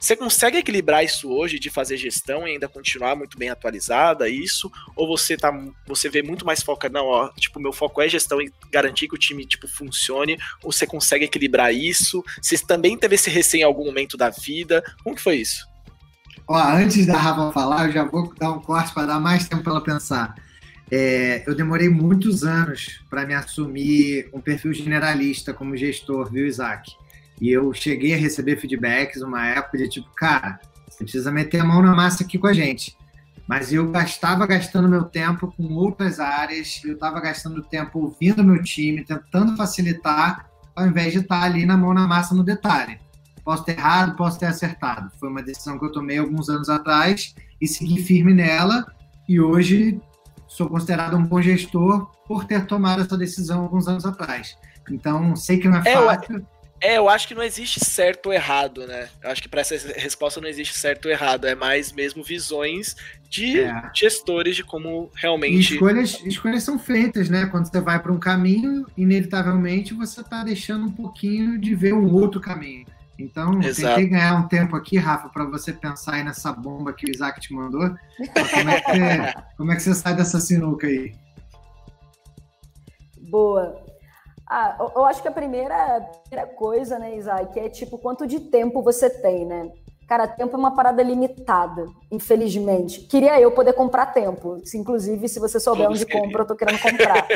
[0.00, 4.70] Você consegue equilibrar isso hoje de fazer gestão e ainda continuar muito bem atualizada isso?
[4.96, 5.52] Ou você tá
[5.86, 9.14] você vê muito mais foco, não, ó, tipo, meu foco é gestão e garantir que
[9.14, 12.24] o time tipo funcione, ou você consegue equilibrar isso?
[12.40, 14.82] Você também teve esse receio em algum momento da vida?
[15.02, 15.73] Como que foi isso?
[16.46, 19.62] Ó, antes da Rafa falar, eu já vou dar um corte para dar mais tempo
[19.62, 20.34] para ela pensar.
[20.90, 26.92] É, eu demorei muitos anos para me assumir um perfil generalista como gestor, viu, Isaac?
[27.40, 31.64] E eu cheguei a receber feedbacks uma época de tipo, cara, você precisa meter a
[31.64, 32.96] mão na massa aqui com a gente.
[33.46, 38.62] Mas eu estava gastando meu tempo com outras áreas, eu estava gastando tempo ouvindo meu
[38.62, 42.98] time, tentando facilitar, ao invés de estar ali na mão na massa no detalhe.
[43.44, 45.10] Posso ter errado, posso ter acertado.
[45.20, 48.86] Foi uma decisão que eu tomei alguns anos atrás e segui firme nela.
[49.28, 50.00] E hoje
[50.48, 54.56] sou considerado um bom gestor por ter tomado essa decisão alguns anos atrás.
[54.90, 56.46] Então, sei que não é, é fácil.
[56.80, 59.08] É, eu acho que não existe certo ou errado, né?
[59.22, 61.46] Eu acho que para essa resposta não existe certo ou errado.
[61.46, 62.94] É mais mesmo visões
[63.28, 63.90] de é.
[63.94, 65.56] gestores de como realmente.
[65.56, 67.46] E escolhas, escolhas são feitas, né?
[67.46, 72.12] Quando você vai para um caminho, inevitavelmente você está deixando um pouquinho de ver um
[72.12, 72.86] outro caminho.
[73.18, 73.94] Então, Exato.
[73.94, 77.40] tentei ganhar um tempo aqui, Rafa, para você pensar aí nessa bomba que o Isaac
[77.40, 77.90] te mandou.
[78.52, 81.14] Como é, que você, como é que você sai dessa sinuca aí?
[83.30, 83.82] Boa.
[84.46, 88.82] Ah, eu acho que a primeira, primeira coisa, né, Isaac, é tipo quanto de tempo
[88.82, 89.70] você tem, né?
[90.06, 93.00] Cara, tempo é uma parada limitada, infelizmente.
[93.00, 94.58] Queria eu poder comprar tempo.
[94.74, 97.26] Inclusive, se você souber Todos onde compra, eu tô querendo comprar.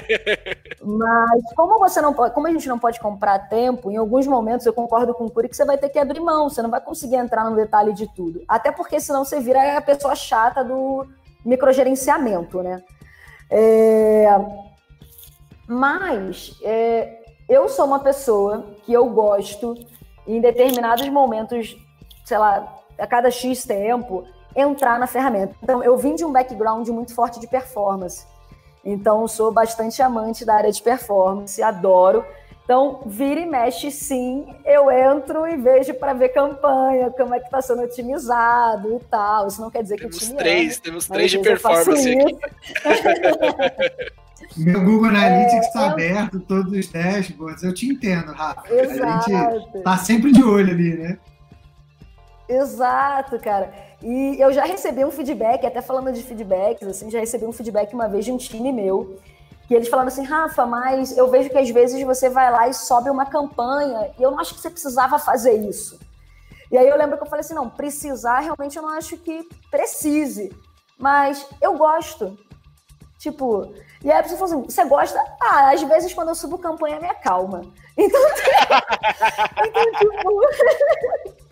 [0.85, 4.67] Mas como você não pode, como a gente não pode comprar tempo, em alguns momentos
[4.67, 6.81] eu concordo com o Curi que você vai ter que abrir mão, você não vai
[6.81, 8.43] conseguir entrar no detalhe de tudo.
[8.47, 11.07] Até porque senão você vira a pessoa chata do
[11.45, 12.83] microgerenciamento, né?
[13.51, 14.29] É...
[15.67, 17.19] Mas é...
[17.49, 19.75] eu sou uma pessoa que eu gosto
[20.27, 21.75] em determinados momentos
[22.29, 25.55] sei lá, a cada X tempo, entrar na ferramenta.
[25.63, 28.27] Então, eu vim de um background muito forte de performance.
[28.85, 32.25] Então, sou bastante amante da área de performance, adoro.
[32.65, 37.47] Então, vira e mexe, sim, eu entro e vejo para ver campanha, como é que
[37.47, 39.47] está sendo otimizado e tal.
[39.47, 42.39] Isso não quer dizer temos que o time três, Temos três de performance aqui.
[44.57, 47.63] Meu Google Analytics está é, aberto, todos os dashboards.
[47.63, 48.73] Eu te entendo, Rafa.
[48.73, 49.35] Exato.
[49.35, 51.19] A gente tá sempre de olho ali, né?
[52.49, 53.73] Exato, cara.
[54.03, 57.93] E eu já recebi um feedback, até falando de feedbacks, assim, já recebi um feedback
[57.93, 59.19] uma vez de um time meu,
[59.67, 62.75] que eles falaram assim, Rafa, mas eu vejo que às vezes você vai lá e
[62.75, 65.99] sobe uma campanha, e eu não acho que você precisava fazer isso.
[66.71, 69.47] E aí eu lembro que eu falei assim, não, precisar realmente eu não acho que
[69.71, 70.55] precise,
[70.99, 72.39] mas eu gosto.
[73.19, 75.19] Tipo, e aí a pessoa falou assim, você gosta?
[75.41, 77.63] Ah, às vezes quando eu subo campanha me acalma.
[78.01, 78.21] Então,
[79.67, 81.39] então tipo...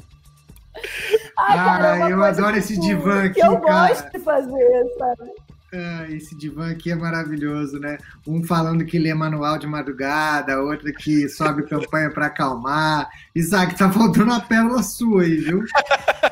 [1.39, 3.89] Ai, cara, eu adoro esse divã aqui, que eu cara.
[3.89, 5.31] gosto de fazer, sabe?
[5.73, 7.99] Ah, esse divã aqui é maravilhoso, né?
[8.27, 13.09] Um falando que lê manual de madrugada, outro que sobe campanha para acalmar.
[13.35, 15.65] Isaac, tá faltando a pérola sua aí, viu?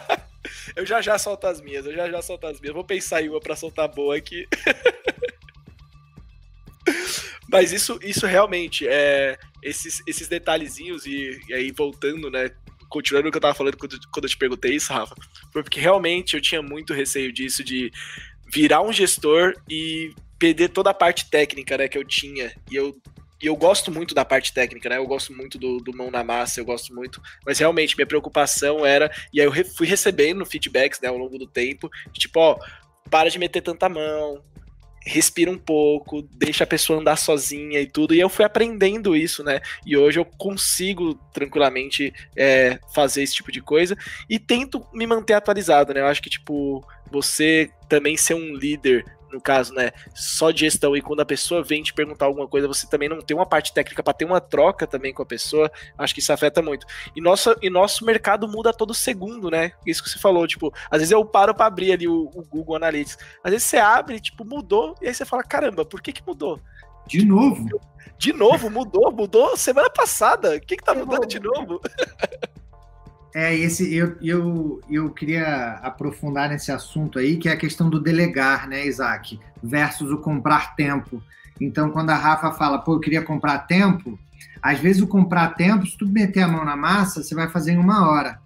[0.77, 2.75] eu já já solto as minhas, eu já já solto as minhas.
[2.75, 4.47] Vou pensar em uma para soltar boa aqui.
[7.51, 12.51] Mas isso, isso realmente é esses, esses detalhezinhos e, e aí voltando, né?
[12.95, 15.17] Continuando o que eu tava falando quando, quando eu te perguntei isso, Rafa,
[15.53, 17.91] foi porque realmente eu tinha muito receio disso, de
[18.47, 22.55] virar um gestor e perder toda a parte técnica, né, que eu tinha.
[22.71, 22.97] E eu,
[23.43, 24.97] e eu gosto muito da parte técnica, né?
[24.97, 27.21] Eu gosto muito do, do mão na massa, eu gosto muito.
[27.45, 29.11] Mas realmente, minha preocupação era.
[29.33, 32.57] E aí eu re, fui recebendo feedbacks, né, ao longo do tempo, de, tipo, ó,
[33.11, 34.41] para de meter tanta mão,
[35.05, 38.15] respira um pouco, deixa a pessoa andar sozinha e tudo.
[38.15, 39.61] E eu fui aprendendo isso, né?
[39.85, 43.97] E hoje eu consigo tranquilamente é, fazer esse tipo de coisa
[44.29, 46.01] e tento me manter atualizado, né?
[46.01, 49.05] Eu acho que, tipo, você também ser um líder
[49.35, 52.69] no caso, né, só de gestão, e quando a pessoa vem te perguntar alguma coisa,
[52.69, 55.71] você também não tem uma parte técnica para ter uma troca também com a pessoa,
[55.99, 56.87] acho que isso afeta muito.
[57.17, 59.73] E nosso, e nosso mercado muda todo segundo, né?
[59.85, 62.77] Isso que você falou, tipo, às vezes eu paro para abrir ali o, o, Google
[62.77, 66.25] Analytics, às vezes você abre, tipo, mudou, e aí você fala, caramba, por que que
[66.25, 66.61] mudou?
[67.07, 67.81] De novo?
[68.17, 70.57] De novo, mudou, mudou semana passada.
[70.57, 71.81] O que que tá mudando de novo?
[73.35, 78.01] É, esse eu, eu, eu queria aprofundar nesse assunto aí, que é a questão do
[78.01, 81.21] delegar, né, Isaac, versus o comprar tempo.
[81.61, 84.17] Então, quando a Rafa fala, pô, eu queria comprar tempo,
[84.63, 87.73] às vezes o comprar tempo, se tu meter a mão na massa, você vai fazer
[87.73, 88.39] em uma hora.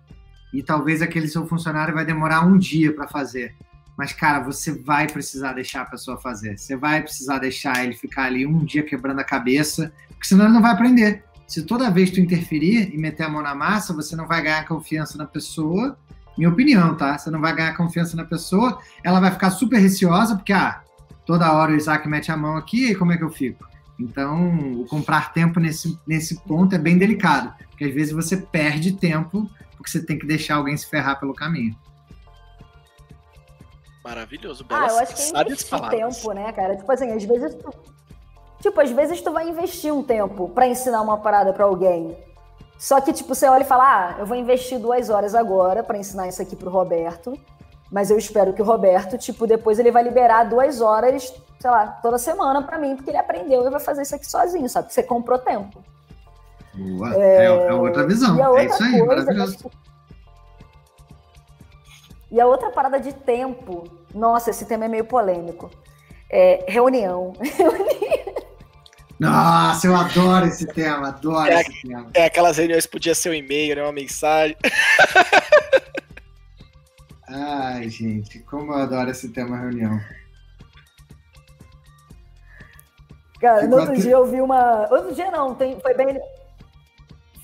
[0.54, 3.54] E talvez aquele seu funcionário vai demorar um dia para fazer.
[3.94, 6.56] Mas, cara, você vai precisar deixar a pessoa fazer.
[6.56, 10.54] Você vai precisar deixar ele ficar ali um dia quebrando a cabeça, porque senão ele
[10.54, 14.14] não vai aprender se toda vez tu interferir e meter a mão na massa, você
[14.14, 15.98] não vai ganhar confiança na pessoa,
[16.36, 17.16] minha opinião, tá?
[17.16, 20.82] Você não vai ganhar confiança na pessoa, ela vai ficar super receosa, porque, ah,
[21.24, 23.66] toda hora o Isaac mete a mão aqui, e como é que eu fico?
[23.98, 28.92] Então, o comprar tempo nesse, nesse ponto é bem delicado, porque às vezes você perde
[28.92, 31.74] tempo porque você tem que deixar alguém se ferrar pelo caminho.
[34.04, 34.86] Maravilhoso, Bela.
[34.86, 36.76] Ah, eu acho que é investir tempo, né, cara?
[36.76, 37.70] Tipo assim, às vezes tu
[38.60, 42.16] Tipo, às vezes tu vai investir um tempo para ensinar uma parada para alguém.
[42.78, 45.98] Só que, tipo, você olha e fala: ah, eu vou investir duas horas agora para
[45.98, 47.38] ensinar isso aqui pro Roberto.
[47.90, 51.86] Mas eu espero que o Roberto, tipo, depois ele vai liberar duas horas, sei lá,
[52.02, 54.86] toda semana para mim, porque ele aprendeu e vai fazer isso aqui sozinho, sabe?
[54.86, 55.82] Porque você comprou tempo.
[56.74, 57.14] Boa.
[57.16, 58.56] É, é outra visão.
[58.56, 59.56] é isso aí, maravilhoso.
[59.56, 59.70] Tipo...
[62.30, 65.70] E a outra parada de tempo, nossa, esse tema é meio polêmico.
[66.30, 67.32] É reunião.
[67.40, 68.27] reunião.
[69.18, 72.08] Nossa, eu adoro esse tema, adoro é, esse tema.
[72.14, 73.82] É aquelas reuniões podia ser um e-mail, né?
[73.82, 74.56] Uma mensagem.
[77.26, 80.00] Ai, gente, como eu adoro esse tema reunião.
[83.40, 84.88] Cara, no outro dia eu vi uma.
[84.90, 85.78] Outro dia não, tem...
[85.80, 86.20] foi bem.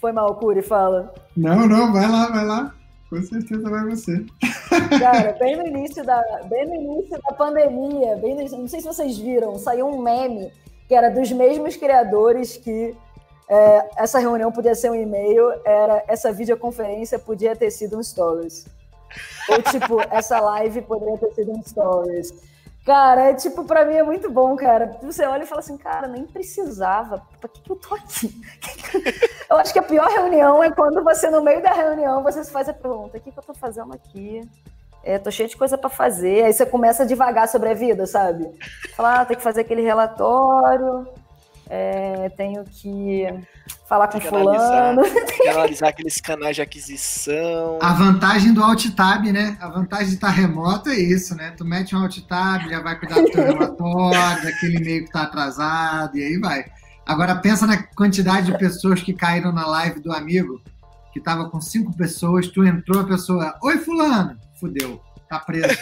[0.01, 1.13] Foi mal, Curi, fala.
[1.37, 2.75] Não, não, vai lá, vai lá.
[3.11, 4.25] Com certeza vai você.
[4.99, 8.59] Cara, bem no início da, bem no início da pandemia, bem no...
[8.59, 10.51] não sei se vocês viram, saiu um meme
[10.89, 12.97] que era dos mesmos criadores que
[13.49, 18.67] é, essa reunião podia ser um e-mail, era essa videoconferência podia ter sido um stories.
[19.49, 22.33] Ou tipo, essa live poderia ter sido um stories.
[22.85, 24.99] Cara, é tipo, pra mim é muito bom, cara.
[25.03, 27.23] Você olha e fala assim, cara, nem precisava.
[27.41, 28.31] Pra que, que eu tô aqui?
[29.49, 32.51] eu acho que a pior reunião é quando você, no meio da reunião, você se
[32.51, 34.43] faz a pergunta: o que, que eu tô fazendo aqui?
[35.05, 36.45] É, tô cheio de coisa para fazer.
[36.45, 38.47] Aí você começa a devagar sobre a vida, sabe?
[38.97, 41.07] Falar, ah, tem que fazer aquele relatório,
[41.69, 43.27] é, tenho que
[43.87, 45.01] falar com fulano.
[45.01, 47.79] Analisar, tem que analisar aqueles canais de aquisição.
[47.83, 49.57] A vantagem do Alt Tab, né?
[49.61, 51.53] A vantagem de estar remoto é isso, né?
[51.57, 55.23] Tu mete um Alt Tab, já vai cuidar do teu relatório, daquele e-mail que tá
[55.23, 56.65] atrasado, e aí vai.
[57.07, 60.63] Agora pensa na quantidade de pessoas que caíram na live do amigo,
[61.13, 65.79] que tava com cinco pessoas, tu entrou, a pessoa, oi fulano, fudeu, tá preso.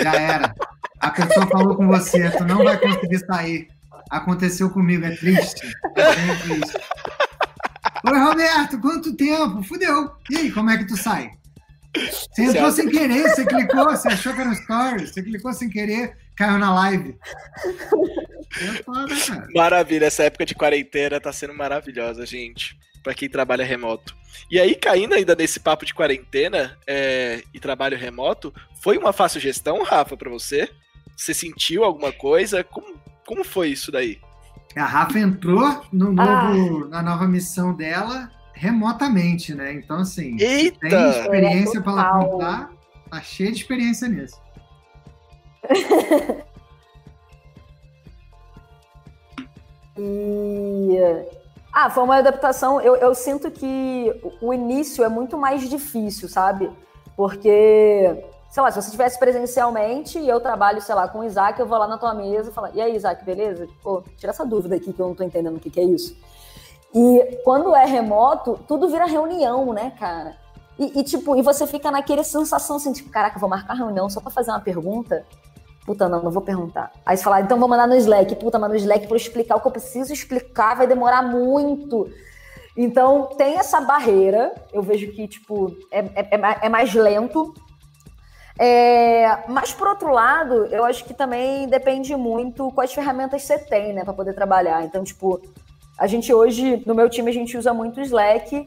[0.00, 0.54] Já era.
[1.00, 3.68] A pessoa falou com você, tu não vai conseguir sair.
[4.10, 5.66] Aconteceu comigo, é triste.
[5.96, 6.78] É bem triste.
[8.06, 9.62] Oi, Roberto, quanto tempo?
[9.62, 10.12] Fudeu.
[10.30, 11.30] E aí, como é que tu sai?
[11.94, 15.70] Você entrou sem querer, você clicou, você achou que era um story, você clicou sem
[15.70, 17.16] querer, caiu na live.
[18.60, 19.48] É foda, cara.
[19.54, 22.76] Maravilha, essa época de quarentena tá sendo maravilhosa, gente.
[23.02, 24.16] Para quem trabalha remoto.
[24.50, 29.40] E aí, caindo ainda nesse papo de quarentena é, e trabalho remoto, foi uma fácil
[29.40, 30.70] gestão, Rafa, para você?
[31.16, 32.62] Você sentiu alguma coisa?
[32.64, 32.94] Como,
[33.26, 34.20] como foi isso daí?
[34.76, 36.88] A Rafa entrou no novo, ah.
[36.88, 39.72] na nova missão dela remotamente, né?
[39.74, 40.88] Então, assim, Eita!
[40.88, 42.70] tem experiência para ela contar,
[43.10, 44.40] tá cheia de experiência nisso.
[49.98, 51.43] e...
[51.74, 52.80] Ah, foi uma adaptação.
[52.80, 56.70] Eu, eu sinto que o início é muito mais difícil, sabe?
[57.16, 61.58] Porque sei lá, se você estivesse presencialmente e eu trabalho, sei lá, com o Isaac,
[61.58, 63.66] eu vou lá na tua mesa e falo, e aí, Isaac, beleza?
[63.82, 66.16] Pô, tira essa dúvida aqui que eu não tô entendendo o que, que é isso.
[66.94, 70.36] E quando é remoto, tudo vira reunião, né, cara?
[70.78, 74.20] E, e, tipo, e você fica naquela sensação assim, tipo, caraca, vou marcar reunião só
[74.20, 75.26] pra fazer uma pergunta?
[75.84, 76.90] Puta, não, não vou perguntar.
[77.04, 78.34] Aí você fala, então vou mandar no Slack.
[78.36, 82.10] Puta, mas no Slack eu explicar o que eu preciso explicar vai demorar muito.
[82.76, 84.54] Então, tem essa barreira.
[84.72, 86.28] Eu vejo que, tipo, é, é,
[86.62, 87.54] é mais lento.
[88.58, 93.92] É, mas, por outro lado, eu acho que também depende muito quais ferramentas você tem,
[93.92, 94.84] né, para poder trabalhar.
[94.84, 95.40] Então, tipo,
[95.98, 98.66] a gente hoje, no meu time, a gente usa muito Slack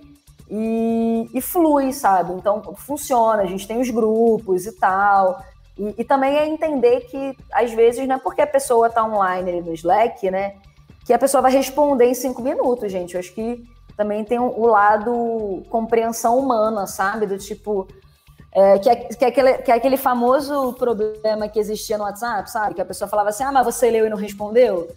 [0.50, 2.34] e, e flui, sabe?
[2.34, 5.42] Então, funciona, a gente tem os grupos e tal.
[5.78, 9.62] E, e, também é entender que, às vezes, não é porque a pessoa está online
[9.62, 10.56] no Slack, né,
[11.06, 13.14] que a pessoa vai responder em cinco minutos, gente.
[13.14, 13.64] Eu acho que
[13.96, 17.26] também tem o lado compreensão humana, sabe?
[17.26, 17.88] Do tipo,
[18.52, 22.50] é, que, é, que, é aquele, que é aquele famoso problema que existia no WhatsApp,
[22.50, 22.76] sabe?
[22.76, 24.88] Que a pessoa falava assim: ah, mas você leu e não respondeu.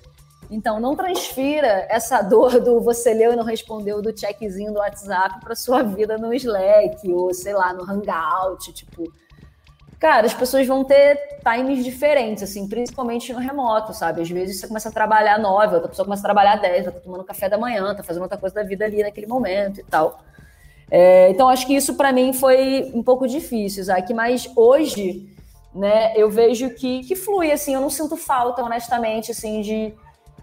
[0.51, 5.41] Então, não transfira essa dor do você leu e não respondeu do checkzinho do WhatsApp
[5.41, 8.73] para sua vida no Slack ou, sei lá, no Hangout.
[8.73, 9.05] Tipo,
[10.01, 14.23] cara, as pessoas vão ter times diferentes, assim, principalmente no remoto, sabe?
[14.23, 17.23] Às vezes você começa a trabalhar nove, outra pessoa começa a trabalhar dez, tá tomando
[17.23, 20.23] café da manhã, tá fazendo outra coisa da vida ali naquele momento e tal.
[20.91, 25.29] É, então, acho que isso para mim foi um pouco difícil, Isaac, mas hoje,
[25.75, 29.95] né, eu vejo que, que flui, assim, eu não sinto falta, honestamente, assim, de,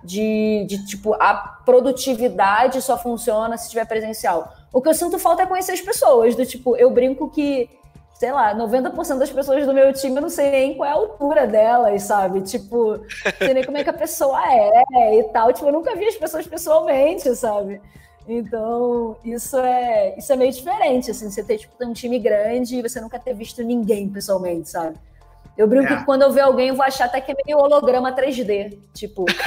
[0.04, 1.34] de, de, tipo, a
[1.66, 4.54] produtividade só funciona se tiver presencial.
[4.72, 7.70] O que eu sinto falta é conhecer as pessoas, do tipo, eu brinco que,
[8.18, 10.96] sei lá, 90% das pessoas do meu time eu não sei nem qual é a
[10.96, 12.42] altura delas, sabe?
[12.42, 13.00] Tipo,
[13.38, 15.54] sei nem como é que a pessoa é e tal.
[15.54, 17.80] Tipo, eu nunca vi as pessoas pessoalmente, sabe?
[18.28, 22.82] Então, isso é, isso é meio diferente, assim, você ter, tipo, um time grande e
[22.82, 24.98] você nunca ter visto ninguém pessoalmente, sabe?
[25.56, 25.98] Eu brinco é.
[25.98, 29.26] que quando eu ver alguém, eu vou achar até que é meio holograma 3D, tipo...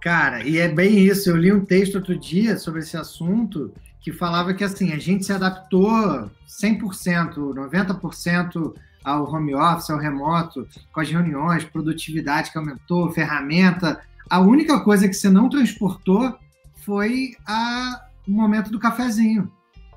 [0.00, 1.28] Cara, e é bem isso.
[1.28, 5.24] Eu li um texto outro dia sobre esse assunto que falava que, assim, a gente
[5.24, 13.10] se adaptou 100%, 90% ao home office, ao remoto, com as reuniões, produtividade que aumentou,
[13.10, 14.00] ferramenta.
[14.28, 16.36] A única coisa que você não transportou
[16.84, 19.50] foi a, o momento do cafezinho.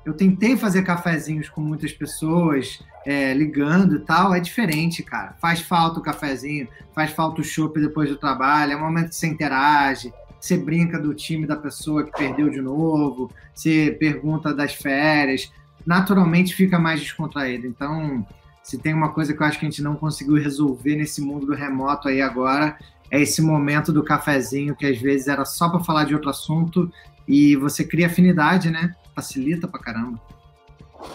[0.04, 5.36] Eu tentei fazer cafezinhos com muitas pessoas, é, ligando e tal, é diferente, cara.
[5.40, 9.16] Faz falta o cafezinho, faz falta o chopp depois do trabalho, é um momento que
[9.16, 10.12] você interage,
[10.42, 15.52] você brinca do time da pessoa que perdeu de novo, você pergunta das férias,
[15.86, 17.64] naturalmente fica mais descontraído.
[17.64, 18.26] Então,
[18.60, 21.46] se tem uma coisa que eu acho que a gente não conseguiu resolver nesse mundo
[21.46, 22.76] do remoto aí agora,
[23.08, 26.92] é esse momento do cafezinho que às vezes era só para falar de outro assunto
[27.28, 28.96] e você cria afinidade, né?
[29.14, 30.20] Facilita pra caramba.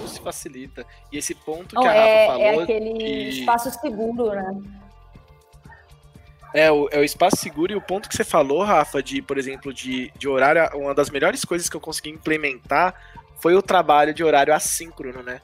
[0.06, 0.86] Se facilita.
[1.12, 2.42] E esse ponto que oh, a Rafa é, falou.
[2.42, 3.40] É aquele de...
[3.40, 4.62] espaço seguro, né?
[6.54, 9.38] É o, é o espaço seguro e o ponto que você falou, Rafa, de, por
[9.38, 10.70] exemplo, de, de horário.
[10.78, 12.94] Uma das melhores coisas que eu consegui implementar
[13.40, 15.42] foi o trabalho de horário assíncrono, né?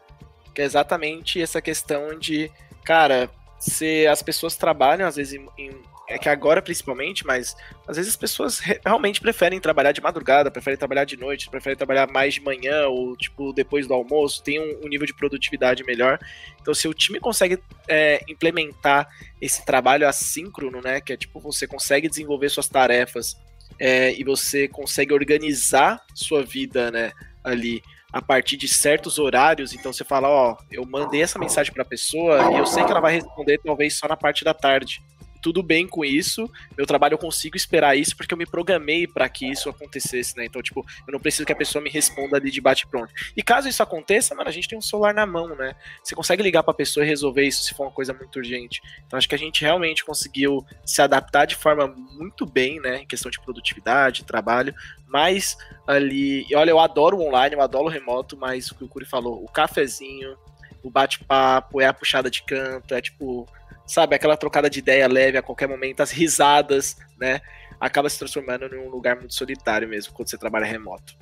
[0.54, 2.51] que é exatamente essa questão de,
[2.86, 3.30] cara,
[3.60, 5.72] se as pessoas trabalham às vezes em, em
[6.08, 7.56] é que agora principalmente, mas
[7.88, 12.08] às vezes as pessoas realmente preferem trabalhar de madrugada, preferem trabalhar de noite, preferem trabalhar
[12.12, 16.20] mais de manhã ou tipo depois do almoço, tem um, um nível de produtividade melhor.
[16.62, 19.08] Então, se o time consegue é, implementar
[19.41, 23.38] esse trabalho assíncrono, né, que é tipo você consegue desenvolver suas tarefas
[23.80, 27.12] é, e você consegue organizar sua vida, né,
[27.43, 27.82] ali
[28.12, 31.86] a partir de certos horários, então você fala, ó, eu mandei essa mensagem para a
[31.86, 35.01] pessoa e eu sei que ela vai responder talvez só na parte da tarde
[35.44, 36.50] tudo bem com isso.
[36.78, 40.46] Meu trabalho eu consigo esperar isso porque eu me programei para que isso acontecesse, né?
[40.46, 43.14] Então, tipo, eu não preciso que a pessoa me responda ali de bate-pronto.
[43.36, 45.76] E caso isso aconteça, mano, a gente tem um celular na mão, né?
[46.02, 48.82] Você consegue ligar para a pessoa e resolver isso se for uma coisa muito urgente.
[49.06, 53.00] Então, acho que a gente realmente conseguiu se adaptar de forma muito bem, né?
[53.00, 54.74] Em questão de produtividade, trabalho,
[55.06, 58.88] mas ali, olha, eu adoro o online, eu adoro o remoto, mas o que o
[58.88, 60.38] Curi falou, o cafezinho,
[60.82, 63.48] o bate-papo, é a puxada de canto, é tipo
[63.86, 67.41] sabe, aquela trocada de ideia leve a qualquer momento, as risadas, né?
[67.79, 71.15] Acaba se transformando em um lugar muito solitário mesmo quando você trabalha remoto.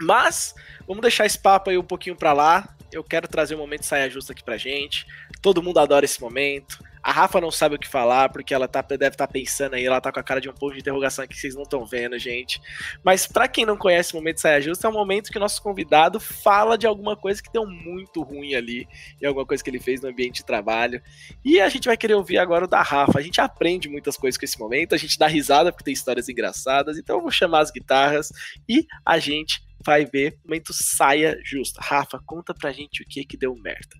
[0.00, 0.54] Mas
[0.86, 2.74] vamos deixar esse papo aí um pouquinho para lá.
[2.90, 5.06] Eu quero trazer um momento de saia justa aqui pra gente.
[5.40, 6.82] Todo mundo adora esse momento.
[7.02, 9.84] A Rafa não sabe o que falar, porque ela tá, deve estar tá pensando aí,
[9.84, 12.16] ela tá com a cara de um ponto de interrogação que vocês não estão vendo,
[12.18, 12.60] gente.
[13.02, 15.60] Mas para quem não conhece o Momento Saia Justa, é um momento que o nosso
[15.60, 18.86] convidado fala de alguma coisa que deu muito ruim ali,
[19.20, 21.02] e alguma coisa que ele fez no ambiente de trabalho.
[21.44, 23.18] E a gente vai querer ouvir agora o da Rafa.
[23.18, 26.28] A gente aprende muitas coisas com esse momento, a gente dá risada porque tem histórias
[26.28, 28.30] engraçadas, então eu vou chamar as guitarras
[28.68, 31.80] e a gente vai ver o momento saia justa.
[31.82, 33.96] Rafa, conta pra gente o que que deu merda.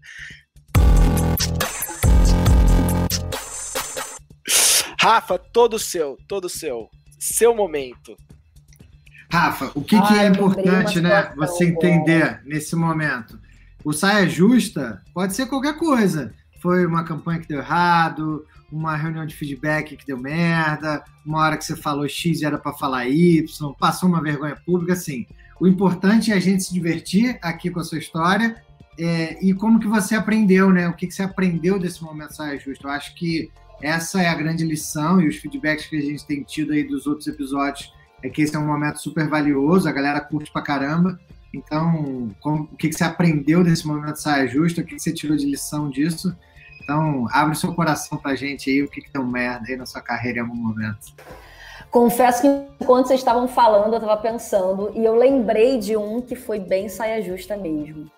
[5.03, 6.89] Rafa, todo seu, todo seu.
[7.19, 8.17] Seu momento.
[9.29, 11.33] Rafa, o que, Ai, que é importante, né?
[11.37, 13.37] Você entender nesse momento?
[13.85, 16.33] O saia justa pode ser qualquer coisa.
[16.61, 21.57] Foi uma campanha que deu errado, uma reunião de feedback que deu merda, uma hora
[21.57, 23.45] que você falou X e era para falar Y,
[23.81, 25.27] passou uma vergonha pública, assim.
[25.59, 28.63] O importante é a gente se divertir aqui com a sua história
[28.97, 30.89] é, e como que você aprendeu, né?
[30.89, 32.87] O que, que você aprendeu desse momento saia justa?
[32.87, 33.51] Eu acho que
[33.81, 37.07] essa é a grande lição e os feedbacks que a gente tem tido aí dos
[37.07, 37.93] outros episódios
[38.23, 41.19] é que esse é um momento super valioso, a galera curte pra caramba.
[41.53, 44.81] Então, como, o que, que você aprendeu desse momento de saia justa?
[44.81, 46.35] O que, que você tirou de lição disso?
[46.83, 50.01] Então, abre seu coração pra gente aí, o que, que deu merda aí na sua
[50.01, 51.13] carreira em algum momento.
[51.91, 52.49] Confesso que
[52.81, 56.89] enquanto vocês estavam falando, eu estava pensando, e eu lembrei de um que foi bem
[56.89, 58.11] saia justa mesmo.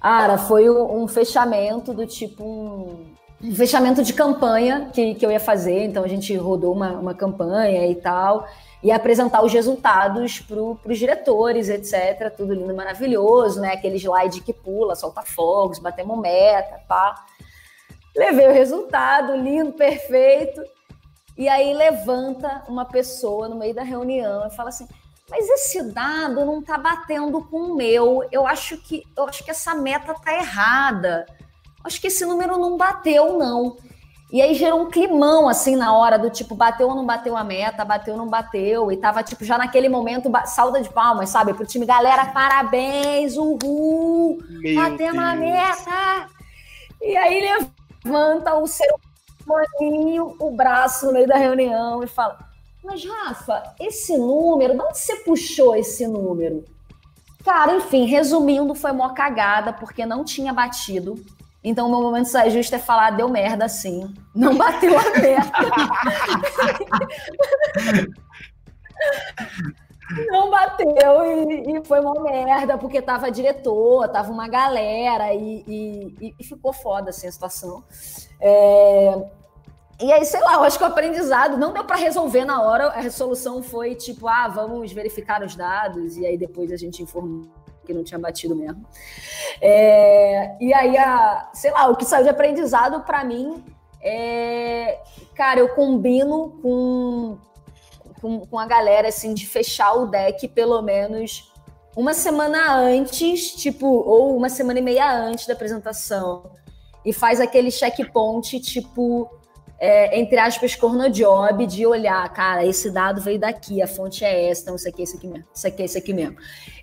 [0.00, 3.11] Cara, foi um fechamento do tipo um
[3.54, 5.84] fechamento de campanha que, que eu ia fazer.
[5.84, 8.46] Então a gente rodou uma, uma campanha e tal,
[8.82, 12.32] e apresentar os resultados para os diretores, etc.
[12.36, 13.72] Tudo lindo, maravilhoso, né?
[13.72, 17.14] Aquele slide que pula, solta fogos, batemos meta, pá.
[18.14, 20.62] Levei o resultado, lindo, perfeito.
[21.36, 24.86] E aí levanta uma pessoa no meio da reunião e fala assim:
[25.30, 28.28] mas esse dado não está batendo com o meu.
[28.30, 31.26] Eu acho que eu acho que essa meta está errada
[31.84, 33.76] acho que esse número não bateu, não.
[34.32, 37.44] E aí gerou um climão, assim, na hora do tipo, bateu ou não bateu a
[37.44, 38.90] meta, bateu ou não bateu.
[38.90, 41.52] E tava, tipo, já naquele momento, salda de palmas, sabe?
[41.52, 46.28] Pro time, galera, parabéns, uhul, Meu batemos a meta.
[47.02, 47.58] E aí
[48.04, 48.88] levanta o ser
[49.46, 52.38] humaninho, o braço no meio da reunião e fala,
[52.82, 56.64] mas Rafa, esse número, de onde você puxou esse número?
[57.44, 61.22] Cara, enfim, resumindo, foi uma cagada, porque não tinha batido.
[61.64, 64.12] Então, o meu momento sair justo é falar, deu merda sim.
[64.34, 65.52] Não bateu a meta.
[70.28, 76.34] não bateu e, e, foi uma merda, porque tava diretor, tava uma galera e, e,
[76.38, 77.84] e ficou foda assim a situação.
[78.40, 79.22] É...
[80.00, 82.88] E aí, sei lá, eu acho que o aprendizado não deu para resolver na hora.
[82.88, 87.61] A resolução foi tipo, ah, vamos verificar os dados e aí depois a gente informou
[87.84, 88.84] que não tinha batido mesmo.
[89.60, 93.62] É, e aí, a, sei lá, o que saiu de aprendizado para mim
[94.02, 95.00] é,
[95.34, 97.38] cara, eu combino com,
[98.20, 101.52] com, com, a galera, assim, de fechar o deck pelo menos
[101.96, 106.50] uma semana antes, tipo, ou uma semana e meia antes da apresentação.
[107.04, 109.30] E faz aquele checkpoint, tipo,
[109.84, 114.62] é, entre aspas, cornojob de olhar, cara, esse dado veio daqui, a fonte é essa,
[114.62, 116.36] então isso aqui é isso aqui mesmo, isso aqui é isso aqui mesmo.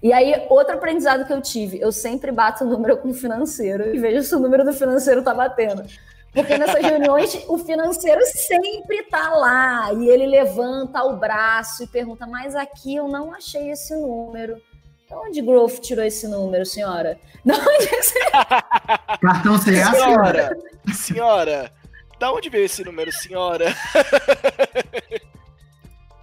[0.04, 3.95] E aí, outro aprendizado que eu tive, eu sempre bato o número com o financeiro
[3.95, 5.86] e vejo se o número do financeiro tá batendo.
[6.34, 12.28] Porque nessas reuniões o financeiro sempre tá lá e ele levanta o braço e pergunta:
[12.28, 14.58] Mas aqui eu não achei esse número.
[15.08, 17.18] De onde Growth tirou esse número, senhora?
[17.45, 17.89] De onde.
[19.22, 20.58] Cartão CA, senhora?
[20.93, 21.72] Senhora,
[22.20, 23.76] da onde veio esse número, senhora?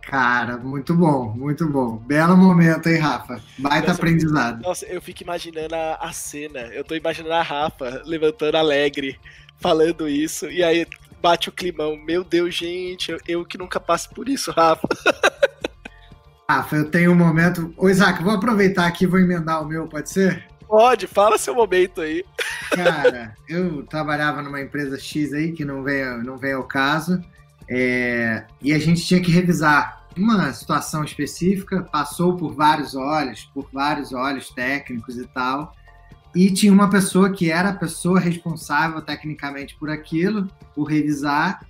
[0.06, 1.96] Cara, muito bom, muito bom.
[1.96, 3.40] Belo momento, hein, Rafa?
[3.58, 4.62] Baita nossa, aprendizado.
[4.62, 6.60] Nossa, eu fico imaginando a, a, cena.
[6.60, 9.18] Eu tô imaginando a Rafa levantando alegre,
[9.58, 10.86] falando isso, e aí
[11.20, 11.96] bate o climão.
[11.96, 14.86] Meu Deus, gente, eu, eu que nunca passo por isso, Rafa.
[16.48, 17.74] Rafa, eu tenho um momento.
[17.76, 20.46] Ô, Isaac, vou aproveitar aqui e vou emendar o meu, pode ser?
[20.68, 22.24] Pode, fala seu momento aí.
[22.70, 27.22] Cara, eu trabalhava numa empresa X aí, que não vem, não vem ao caso,
[27.68, 33.68] é, e a gente tinha que revisar uma situação específica, passou por vários olhos, por
[33.72, 35.74] vários olhos técnicos e tal,
[36.34, 41.66] e tinha uma pessoa que era a pessoa responsável tecnicamente por aquilo, por revisar.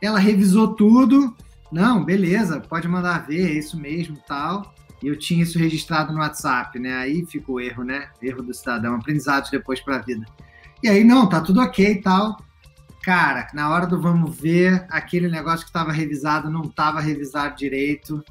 [0.00, 1.34] Ela revisou tudo,
[1.70, 4.73] não, beleza, pode mandar ver, é isso mesmo, tal.
[5.06, 6.94] Eu tinha isso registrado no WhatsApp, né?
[6.96, 8.08] Aí ficou o erro, né?
[8.22, 10.24] Erro do cidadão, aprendizado depois para a vida.
[10.82, 12.36] E aí, não, tá tudo ok e tal.
[13.02, 18.24] Cara, na hora do vamos ver, aquele negócio que estava revisado não estava revisado direito.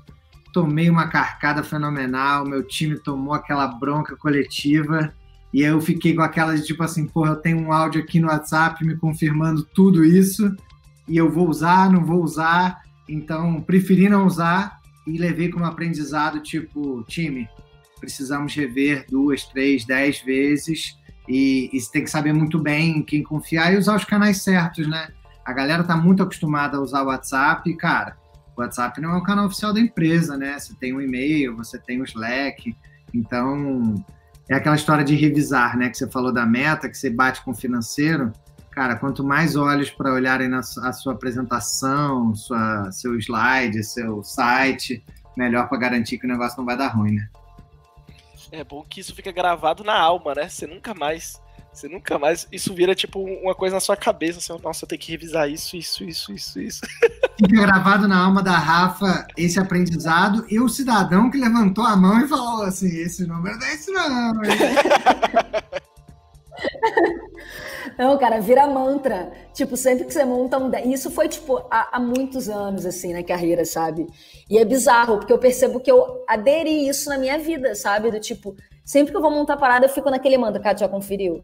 [0.52, 5.14] Tomei uma carcada fenomenal, meu time tomou aquela bronca coletiva.
[5.54, 8.20] E aí eu fiquei com aquela de tipo assim, porra, eu tenho um áudio aqui
[8.20, 10.56] no WhatsApp me confirmando tudo isso,
[11.08, 12.82] e eu vou usar, não vou usar.
[13.08, 17.48] Então, preferi não usar e levei como aprendizado, tipo, time,
[18.00, 20.98] precisamos rever duas, três, dez vezes
[21.28, 24.88] e, e tem que saber muito bem em quem confiar e usar os canais certos,
[24.88, 25.10] né?
[25.46, 28.18] A galera tá muito acostumada a usar o WhatsApp e, cara,
[28.56, 30.58] o WhatsApp não é o canal oficial da empresa, né?
[30.58, 32.76] Você tem o um e-mail, você tem o Slack,
[33.14, 33.96] então
[34.50, 35.90] é aquela história de revisar, né?
[35.90, 38.32] Que você falou da meta, que você bate com o financeiro.
[38.74, 45.04] Cara, quanto mais olhos para olharem na a sua apresentação, sua, seu slide, seu site,
[45.38, 47.30] melhor para garantir que o negócio não vai dar ruim, né?
[48.52, 50.50] É bom que isso fica gravado na alma, né?
[50.50, 51.40] Você nunca mais.
[51.72, 52.48] Você nunca mais.
[52.52, 54.40] Isso vira tipo uma coisa na sua cabeça.
[54.40, 56.82] Assim, Nossa, eu tenho que revisar isso, isso, isso, isso, isso.
[57.38, 62.22] Fica gravado na alma da Rafa esse aprendizado e o cidadão que levantou a mão
[62.22, 64.34] e falou assim: esse número não é esse, não.
[67.98, 69.32] Não, cara, vira mantra.
[69.54, 70.72] Tipo, sempre que você monta um.
[70.92, 74.08] Isso foi, tipo, há, há, muitos anos, assim, na carreira, sabe?
[74.50, 78.12] E é bizarro, porque eu percebo que eu aderi isso na minha vida, sabe?
[78.12, 80.62] Do tipo, sempre que eu vou montar parada, eu fico naquele mantra.
[80.62, 81.44] Cara, já conferiu?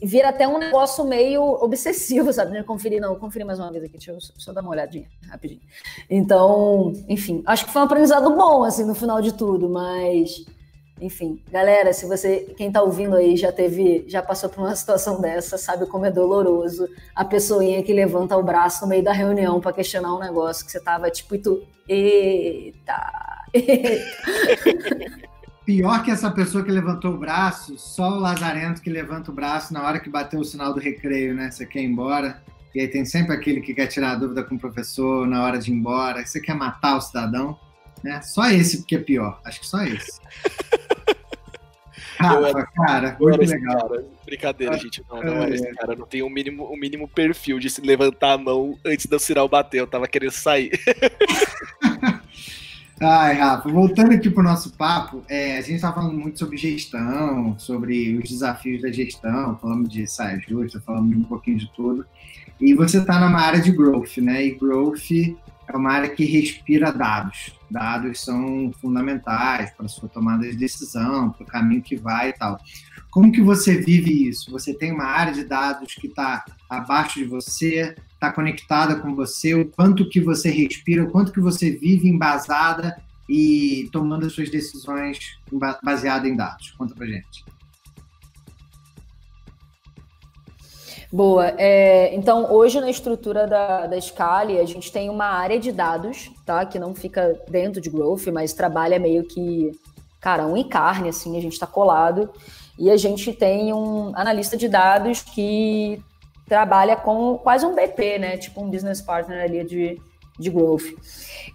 [0.00, 2.56] Vira até um negócio meio obsessivo, sabe?
[2.56, 5.60] Não conferir, não, conferir mais uma vez aqui, deixa eu só dar uma olhadinha rapidinho.
[6.08, 10.44] Então, enfim, acho que foi um aprendizado bom, assim, no final de tudo, mas
[11.02, 15.20] enfim, galera, se você, quem tá ouvindo aí já teve, já passou por uma situação
[15.20, 19.60] dessa, sabe como é doloroso a pessoinha que levanta o braço no meio da reunião
[19.60, 23.12] para questionar um negócio que você tava tipo, e tu, eita,
[23.52, 25.32] eita.
[25.64, 29.72] Pior que essa pessoa que levantou o braço, só o Lazarento que levanta o braço
[29.72, 31.50] na hora que bateu o sinal do recreio, né?
[31.50, 32.42] Você quer ir embora.
[32.74, 35.58] E aí tem sempre aquele que quer tirar a dúvida com o professor na hora
[35.58, 36.24] de ir embora.
[36.26, 37.56] Você quer matar o cidadão,
[38.02, 38.20] né?
[38.22, 39.40] Só esse que é pior.
[39.44, 40.20] Acho que só esse.
[42.22, 43.88] Rafa, cara, muito legal.
[43.88, 44.04] Cara.
[44.24, 45.02] Brincadeira, gente.
[45.10, 45.96] Não, não era esse cara.
[45.96, 49.18] Não tem o um mínimo, um mínimo perfil de se levantar a mão antes do
[49.18, 49.78] sinal bater.
[49.78, 50.70] Eu tava querendo sair.
[53.04, 56.56] Ai, Rafa, voltando aqui para o nosso papo, é, a gente está falando muito sobre
[56.56, 62.06] gestão, sobre os desafios da gestão, falando de saia justa, falando um pouquinho de tudo.
[62.60, 64.46] E você está numa área de growth, né?
[64.46, 65.10] E growth
[65.76, 67.52] é uma área que respira dados.
[67.70, 72.60] Dados são fundamentais para sua tomada de decisão, para o caminho que vai e tal.
[73.10, 74.50] Como que você vive isso?
[74.50, 79.54] Você tem uma área de dados que está abaixo de você, está conectada com você,
[79.54, 82.96] o quanto que você respira, o quanto que você vive embasada
[83.28, 85.38] e tomando as suas decisões
[85.82, 86.70] baseadas em dados.
[86.72, 87.44] Conta para gente.
[91.12, 91.52] Boa.
[91.58, 96.32] É, então, hoje na estrutura da, da Scali, a gente tem uma área de dados,
[96.46, 96.64] tá?
[96.64, 99.78] Que não fica dentro de Growth, mas trabalha meio que,
[100.18, 102.30] cara, um encarne, assim, a gente está colado.
[102.78, 106.02] E a gente tem um analista de dados que
[106.48, 108.38] trabalha com quase um BP, né?
[108.38, 110.00] Tipo um business partner ali de,
[110.38, 110.94] de growth.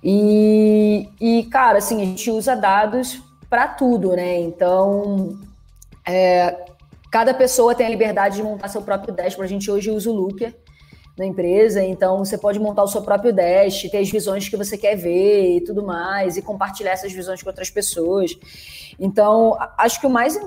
[0.04, 4.38] E, e, cara, assim, a gente usa dados para tudo, né?
[4.40, 5.36] Então,
[6.06, 6.67] é,
[7.18, 9.52] Cada pessoa tem a liberdade de montar seu próprio dashboard.
[9.52, 10.54] A gente hoje usa o Looker
[11.18, 14.78] na empresa, então você pode montar o seu próprio dash, ter as visões que você
[14.78, 18.38] quer ver e tudo mais, e compartilhar essas visões com outras pessoas.
[19.00, 20.40] Então, acho que o mais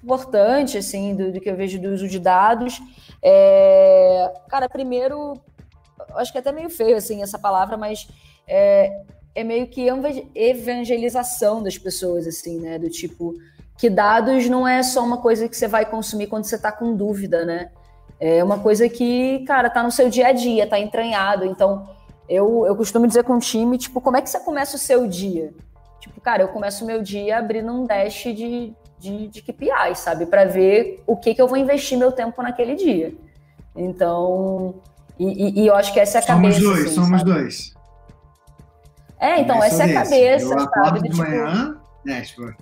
[0.00, 2.80] importante, assim, do, do que eu vejo do uso de dados
[3.20, 5.40] é, cara, primeiro,
[6.14, 8.06] acho que é até meio feio, assim, essa palavra, mas
[8.46, 9.02] é,
[9.34, 9.88] é meio que
[10.36, 13.34] evangelização das pessoas, assim, né, do tipo,
[13.82, 16.94] que dados não é só uma coisa que você vai consumir quando você está com
[16.94, 17.68] dúvida, né?
[18.20, 21.44] É uma coisa que, cara, tá no seu dia a dia, tá entranhado.
[21.44, 21.88] Então,
[22.28, 25.08] eu, eu costumo dizer com o time, tipo, como é que você começa o seu
[25.08, 25.52] dia?
[25.98, 30.26] Tipo, cara, eu começo o meu dia abrindo um dash de, de, de KPIs, sabe?
[30.26, 33.12] Para ver o que, que eu vou investir meu tempo naquele dia.
[33.74, 34.76] Então,
[35.18, 36.60] e, e, e eu acho que essa é a somos cabeça.
[36.60, 37.24] Dois, assim, somos sabe?
[37.32, 37.74] dois.
[39.18, 40.62] É, então, Eu essa é a cabeça, Eu sabe?
[40.62, 42.56] acordo Do de tipo, manhã, dashboard.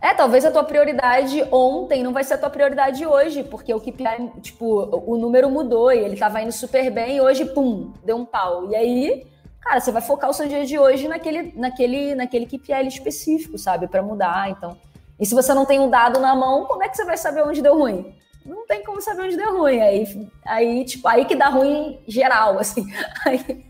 [0.00, 3.80] É, talvez a tua prioridade ontem não vai ser a tua prioridade hoje, porque o
[3.80, 8.16] KPI, tipo, o número mudou e ele tava indo super bem e hoje, pum, deu
[8.16, 8.70] um pau.
[8.70, 9.26] E aí,
[9.60, 13.88] cara, você vai focar o seu dia de hoje naquele, naquele, naquele KPI específico, sabe,
[13.88, 14.76] para mudar, então.
[15.18, 17.42] E se você não tem um dado na mão, como é que você vai saber
[17.42, 18.14] onde deu ruim?
[18.46, 19.80] Não tem como saber onde deu ruim.
[19.80, 22.86] Aí, aí tipo, aí que dá ruim geral, assim.
[23.26, 23.66] Aí,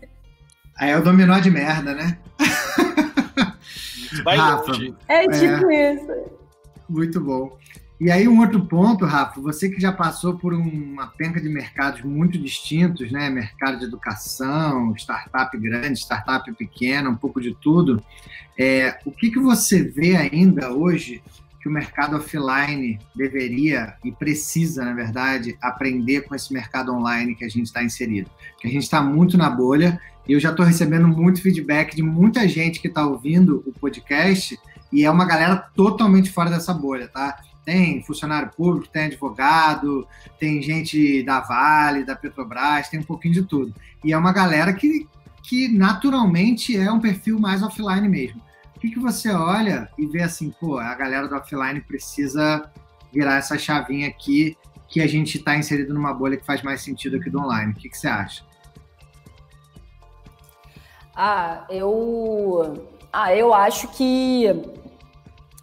[0.77, 2.17] Aí é o dominó de merda, né?
[4.23, 4.93] Vai Rafa, longe.
[5.07, 6.39] é tipo isso.
[6.87, 7.57] Muito bom.
[7.99, 12.01] E aí, um outro ponto, Rafa, você que já passou por uma penca de mercados
[12.01, 13.29] muito distintos, né?
[13.29, 18.01] Mercado de educação, startup grande, startup pequena, um pouco de tudo.
[18.57, 21.21] É, o que, que você vê ainda hoje
[21.61, 27.43] que o mercado offline deveria e precisa, na verdade, aprender com esse mercado online que
[27.43, 28.29] a gente está inserido?
[28.61, 29.99] Que a gente está muito na bolha
[30.29, 34.59] e eu já estou recebendo muito feedback de muita gente que está ouvindo o podcast
[34.93, 37.39] e é uma galera totalmente fora dessa bolha, tá?
[37.65, 40.07] Tem funcionário público, tem advogado,
[40.39, 43.73] tem gente da Vale, da Petrobras, tem um pouquinho de tudo.
[44.05, 45.07] E é uma galera que,
[45.41, 48.39] que naturalmente é um perfil mais offline mesmo.
[48.75, 52.71] O que, que você olha e vê assim, pô, a galera do offline precisa
[53.11, 54.55] virar essa chavinha aqui
[54.87, 57.71] que a gente está inserido numa bolha que faz mais sentido aqui do online.
[57.71, 58.47] O que, que você acha?
[61.21, 62.87] Ah, eu.
[63.11, 64.45] Ah, eu acho que.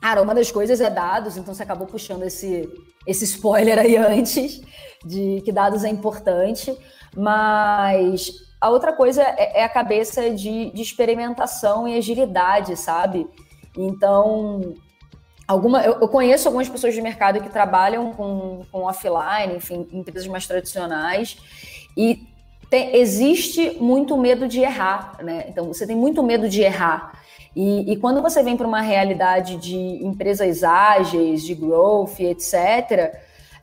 [0.02, 2.68] Cara, uma das coisas é dados, então você acabou puxando esse,
[3.06, 4.60] esse spoiler aí antes,
[5.02, 6.76] de que dados é importante,
[7.16, 8.30] mas
[8.60, 13.26] a outra coisa é, é a cabeça de, de experimentação e agilidade, sabe?
[13.74, 14.74] Então,
[15.48, 20.26] alguma, eu, eu, conheço algumas pessoas de mercado que trabalham com, com offline, enfim, empresas
[20.26, 21.38] mais tradicionais,
[21.96, 22.35] e
[22.70, 25.46] tem, existe muito medo de errar, né?
[25.48, 27.22] Então, você tem muito medo de errar.
[27.54, 33.14] E, e quando você vem para uma realidade de empresas ágeis, de growth, etc.,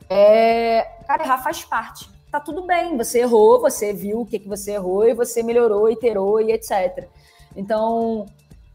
[0.08, 2.08] é, cara, errar faz parte.
[2.30, 5.88] Tá tudo bem, você errou, você viu o que, que você errou e você melhorou,
[5.88, 7.06] iterou e etc.
[7.54, 8.26] Então,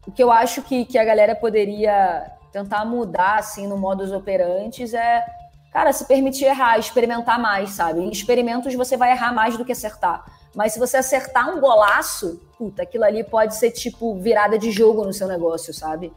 [0.06, 4.94] o que eu acho que, que a galera poderia tentar mudar, assim, no modus operantes
[4.94, 5.24] é,
[5.72, 8.00] cara, se permitir errar, experimentar mais, sabe?
[8.00, 10.24] Em experimentos você vai errar mais do que acertar.
[10.54, 15.04] Mas se você acertar um golaço, puta, aquilo ali pode ser tipo virada de jogo
[15.04, 16.12] no seu negócio, sabe?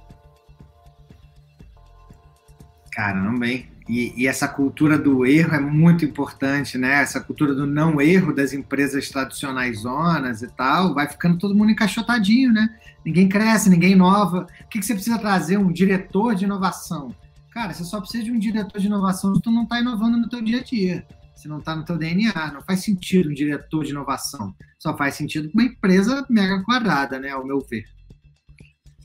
[2.91, 3.72] Caramba, bem.
[3.88, 7.01] E, e, essa cultura do erro é muito importante, né?
[7.01, 11.72] Essa cultura do não erro das empresas tradicionais zonas e tal, vai ficando todo mundo
[11.72, 12.70] encaixotadinho, né?
[13.04, 14.47] Ninguém cresce, ninguém inova.
[14.62, 15.58] O que, que você precisa trazer?
[15.58, 17.14] Um diretor de inovação.
[17.54, 20.28] Cara, você só precisa de um diretor de inovação se tu não está inovando no
[20.28, 21.08] teu dia a dia.
[21.36, 24.56] Se não está no teu DNA, não faz sentido um diretor de inovação.
[24.80, 27.30] Só faz sentido uma empresa mega quadrada, né?
[27.30, 27.86] Ao meu ver.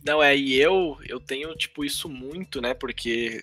[0.03, 2.73] Não, é, e eu, eu tenho, tipo, isso muito, né?
[2.73, 3.43] Porque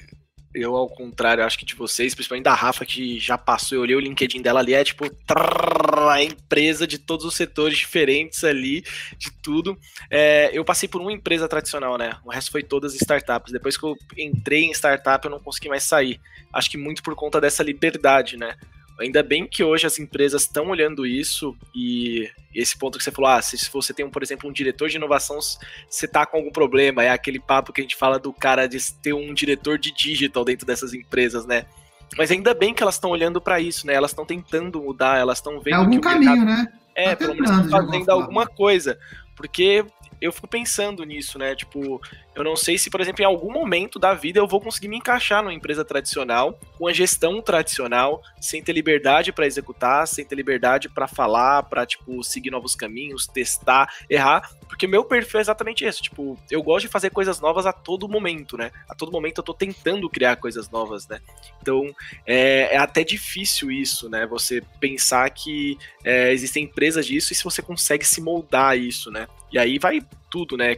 [0.56, 3.96] eu, ao contrário, acho que de vocês, principalmente da Rafa, que já passou, eu olhei
[3.96, 8.82] o LinkedIn dela ali, é tipo trrr, a empresa de todos os setores diferentes ali,
[9.18, 9.78] de tudo.
[10.10, 12.18] É, eu passei por uma empresa tradicional, né?
[12.24, 13.52] O resto foi todas startups.
[13.52, 16.20] Depois que eu entrei em startup, eu não consegui mais sair.
[16.54, 18.56] Acho que muito por conta dessa liberdade, né?
[19.00, 23.30] Ainda bem que hoje as empresas estão olhando isso e esse ponto que você falou,
[23.30, 25.38] ah, se você tem, por exemplo, um diretor de inovação,
[25.90, 28.78] você tá com algum problema, é aquele papo que a gente fala do cara de
[29.02, 31.66] ter um diretor de digital dentro dessas empresas, né?
[32.18, 33.94] Mas ainda bem que elas estão olhando para isso, né?
[33.94, 36.46] Elas estão tentando mudar, elas estão vendo é algum que o caminho, mercado...
[36.46, 36.74] né?
[36.96, 38.98] É, Tá pelo menos estão alguma fazendo alguma coisa,
[39.36, 39.84] porque
[40.22, 41.54] eu fico pensando nisso, né?
[41.54, 42.02] Tipo,
[42.36, 44.98] eu não sei se, por exemplo, em algum momento da vida eu vou conseguir me
[44.98, 50.36] encaixar numa empresa tradicional, com a gestão tradicional, sem ter liberdade para executar, sem ter
[50.36, 55.86] liberdade para falar, para tipo seguir novos caminhos, testar, errar, porque meu perfil é exatamente
[55.86, 58.72] esse, tipo, eu gosto de fazer coisas novas a todo momento, né?
[58.90, 61.22] A todo momento eu tô tentando criar coisas novas, né?
[61.62, 64.26] Então, é, é até difícil isso, né?
[64.28, 69.28] Você pensar que é, existem empresas disso e se você consegue se moldar isso, né?
[69.52, 70.76] E aí vai tudo, né?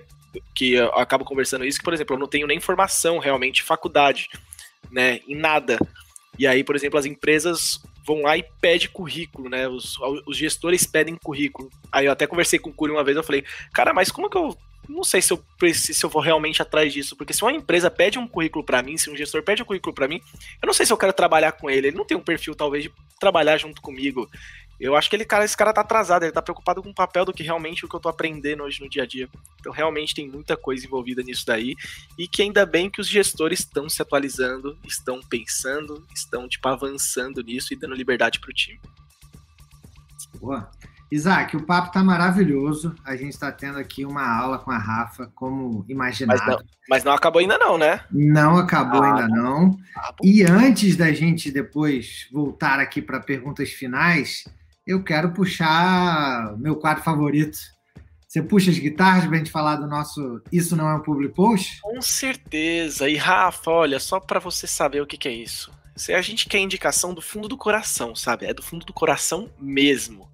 [0.53, 4.29] Que eu acabo conversando isso, que, por exemplo, eu não tenho nem formação realmente, faculdade,
[4.91, 5.19] né?
[5.27, 5.77] Em nada.
[6.37, 9.67] E aí, por exemplo, as empresas vão lá e pedem currículo, né?
[9.67, 11.69] Os, os gestores pedem currículo.
[11.91, 14.37] Aí eu até conversei com o Curi uma vez, eu falei, cara, mas como que
[14.37, 14.57] eu
[14.87, 17.91] não sei se eu preciso, se eu vou realmente atrás disso, porque se uma empresa
[17.91, 20.21] pede um currículo para mim, se um gestor pede um currículo para mim,
[20.61, 21.87] eu não sei se eu quero trabalhar com ele.
[21.87, 24.29] Ele não tem um perfil talvez de trabalhar junto comigo.
[24.79, 27.25] Eu acho que ele, cara, esse cara tá atrasado, ele tá preocupado com o papel
[27.25, 29.27] do que realmente o que eu tô aprendendo hoje no dia a dia.
[29.59, 31.75] Então, realmente tem muita coisa envolvida nisso daí.
[32.17, 37.41] E que ainda bem que os gestores estão se atualizando, estão pensando, estão, tipo, avançando
[37.41, 38.79] nisso e dando liberdade pro time.
[40.39, 40.69] Boa.
[41.09, 42.93] Isaac, o papo tá maravilhoso.
[43.03, 46.39] A gente está tendo aqui uma aula com a Rafa, como imaginado.
[46.39, 48.01] Mas não, mas não acabou ainda não, né?
[48.11, 49.79] Não acabou ah, ainda não.
[49.95, 54.43] Ah, e antes da gente depois voltar aqui para perguntas finais,
[54.87, 57.57] eu quero puxar meu quadro favorito.
[58.25, 61.33] Você puxa as guitarras para a gente falar do nosso Isso Não é um Public
[61.33, 61.81] Post?
[61.81, 63.09] Com certeza.
[63.09, 65.71] E Rafa, olha, só para você saber o que, que é isso.
[65.95, 68.45] Se a gente quer indicação do fundo do coração, sabe?
[68.45, 70.29] É do fundo do coração mesmo.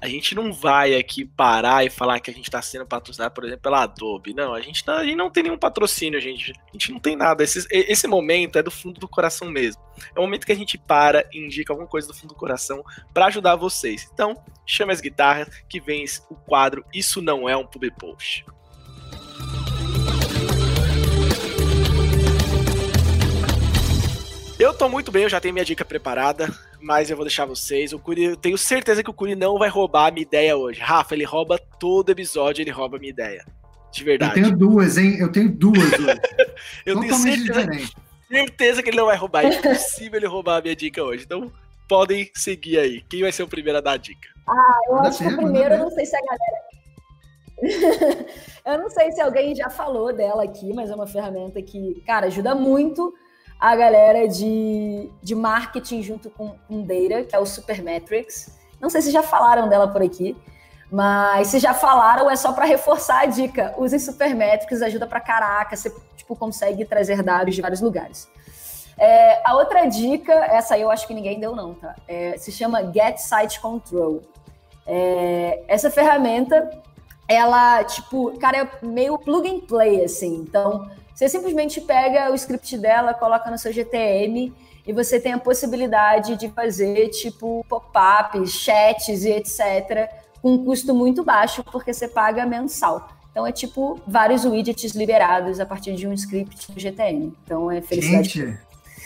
[0.00, 3.44] A gente não vai aqui parar e falar que a gente está sendo patrocinado, por
[3.44, 4.32] exemplo, pela Adobe.
[4.32, 6.52] Não, a gente, tá, a gente não tem nenhum patrocínio, gente.
[6.52, 7.42] A gente não tem nada.
[7.42, 9.82] Esse, esse momento é do fundo do coração mesmo.
[10.14, 12.84] É o momento que a gente para e indica alguma coisa do fundo do coração
[13.12, 14.08] para ajudar vocês.
[14.12, 18.46] Então, chame as guitarras que vem o quadro Isso Não É um Pub Post.
[24.58, 27.92] Eu tô muito bem, eu já tenho minha dica preparada, mas eu vou deixar vocês.
[27.92, 30.80] O Curi, eu tenho certeza que o Curi não vai roubar a minha ideia hoje.
[30.80, 33.44] Rafa, ele rouba todo episódio, ele rouba a minha ideia.
[33.92, 34.38] De verdade.
[34.38, 35.16] Eu tenho duas, hein?
[35.18, 35.92] Eu tenho duas
[36.84, 37.68] eu tenho certeza,
[38.28, 39.44] certeza que ele não vai roubar.
[39.44, 41.24] É impossível ele roubar a minha dica hoje.
[41.24, 41.50] Então,
[41.88, 43.02] podem seguir aí.
[43.08, 44.28] Quem vai ser o primeiro a dar a dica?
[44.46, 46.68] Ah, eu acho que o primeiro, eu não sei se a galera.
[48.64, 52.26] eu não sei se alguém já falou dela aqui, mas é uma ferramenta que, cara,
[52.26, 53.12] ajuda muito
[53.58, 58.50] a galera de, de marketing junto com, com Data, que é o Supermetrics.
[58.80, 60.36] Não sei se já falaram dela por aqui,
[60.90, 63.74] mas se já falaram, é só para reforçar a dica.
[63.76, 68.28] Usem Supermetrics, ajuda para caraca, você tipo, consegue trazer dados de vários lugares.
[68.96, 71.94] É, a outra dica, essa aí eu acho que ninguém deu não, tá?
[72.06, 74.22] É, se chama Get Site Control.
[74.86, 76.68] É, essa ferramenta,
[77.28, 80.36] ela, tipo, cara, é meio plug and play, assim.
[80.36, 84.52] Então, você simplesmente pega o script dela, coloca no seu GTM
[84.86, 90.08] e você tem a possibilidade de fazer tipo pop-ups, chats e etc.
[90.40, 93.08] com um custo muito baixo, porque você paga mensal.
[93.32, 97.32] Então é tipo vários widgets liberados a partir de um script do GTM.
[97.42, 98.28] Então é felicidade.
[98.28, 98.58] Gente,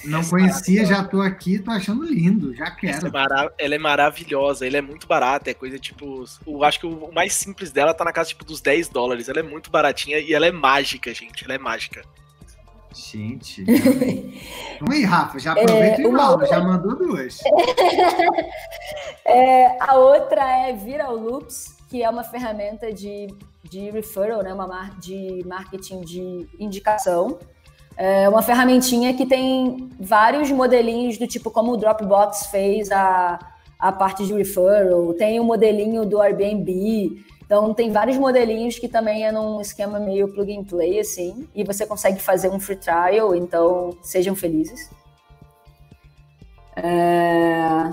[0.05, 3.09] não conhecia, já tô aqui, tô achando lindo, já quero.
[3.09, 6.25] É ela é maravilhosa, ela é muito barata, é coisa tipo.
[6.47, 9.29] Eu acho que o mais simples dela tá na casa tipo dos 10 dólares.
[9.29, 11.45] Ela é muito baratinha e ela é mágica, gente.
[11.45, 12.03] Ela é mágica.
[12.95, 13.65] Gente.
[14.81, 16.47] Vamos aí, Rafa, já aproveita é, e outra...
[16.47, 17.41] já mandou duas.
[19.25, 23.29] é, a outra é Viral Loops, que é uma ferramenta de,
[23.65, 27.39] de referral, né, uma de marketing de indicação.
[27.97, 33.39] É uma ferramentinha que tem vários modelinhos do tipo como o Dropbox fez a,
[33.79, 39.27] a parte de referral, tem o modelinho do Airbnb, então tem vários modelinhos que também
[39.27, 43.35] é num esquema meio plug and play assim, e você consegue fazer um free trial,
[43.35, 44.91] então sejam felizes.
[46.75, 47.93] É...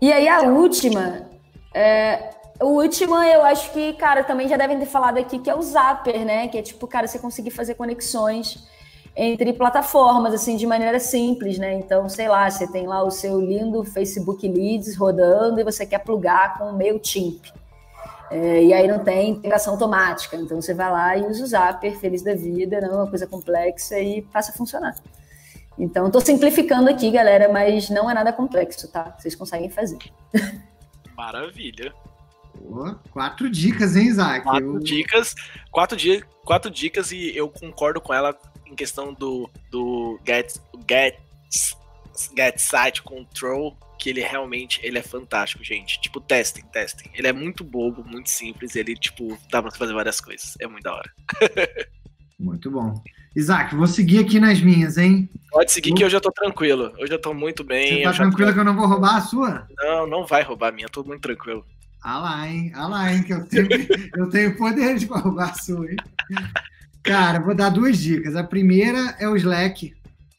[0.00, 1.28] E aí a última,
[1.72, 2.30] é...
[2.58, 5.62] a última eu acho que, cara, também já devem ter falado aqui que é o
[5.62, 6.48] Zapper, né?
[6.48, 8.66] Que é tipo, cara, você conseguir fazer conexões
[9.16, 11.72] entre plataformas, assim, de maneira simples, né?
[11.74, 16.00] Então, sei lá, você tem lá o seu lindo Facebook Leads rodando e você quer
[16.00, 17.50] plugar com o MailChimp.
[18.30, 20.36] É, e aí não tem integração automática.
[20.36, 23.26] Então você vai lá e usa o Zapper, feliz da vida, não é uma coisa
[23.26, 24.94] complexa e passa a funcionar.
[25.78, 29.14] Então, estou simplificando aqui, galera, mas não é nada complexo, tá?
[29.18, 29.98] Vocês conseguem fazer.
[31.16, 31.92] Maravilha.
[32.58, 34.42] Pô, quatro dicas, hein, Isaac?
[34.42, 34.78] Quatro eu...
[34.78, 35.34] dicas,
[35.70, 38.34] quatro, di quatro dicas e eu concordo com ela
[38.66, 40.56] em questão do, do Get,
[40.88, 41.18] Get,
[42.36, 46.00] Get Site Control, que ele realmente ele é fantástico, gente.
[46.00, 47.10] Tipo, testem, testem.
[47.14, 50.54] Ele é muito bobo, muito simples, ele, tipo, dá pra fazer várias coisas.
[50.60, 51.10] É muito da hora.
[52.38, 53.02] muito bom.
[53.34, 55.28] Isaac, vou seguir aqui nas minhas, hein?
[55.50, 56.92] Pode seguir que hoje eu tô tranquilo.
[56.98, 57.98] Hoje eu tô muito bem.
[57.98, 58.54] Você tá tranquilo tô...
[58.54, 59.68] que eu não vou roubar a sua?
[59.76, 61.64] Não, não vai roubar a minha, tô muito tranquilo.
[62.02, 62.72] Ah lá, hein?
[62.74, 63.22] Ah lá, hein?
[63.22, 63.68] Que eu tenho,
[64.16, 65.96] eu tenho poder de roubar a sua, hein?
[67.06, 68.34] Cara, vou dar duas dicas.
[68.34, 69.94] A primeira é o Slack,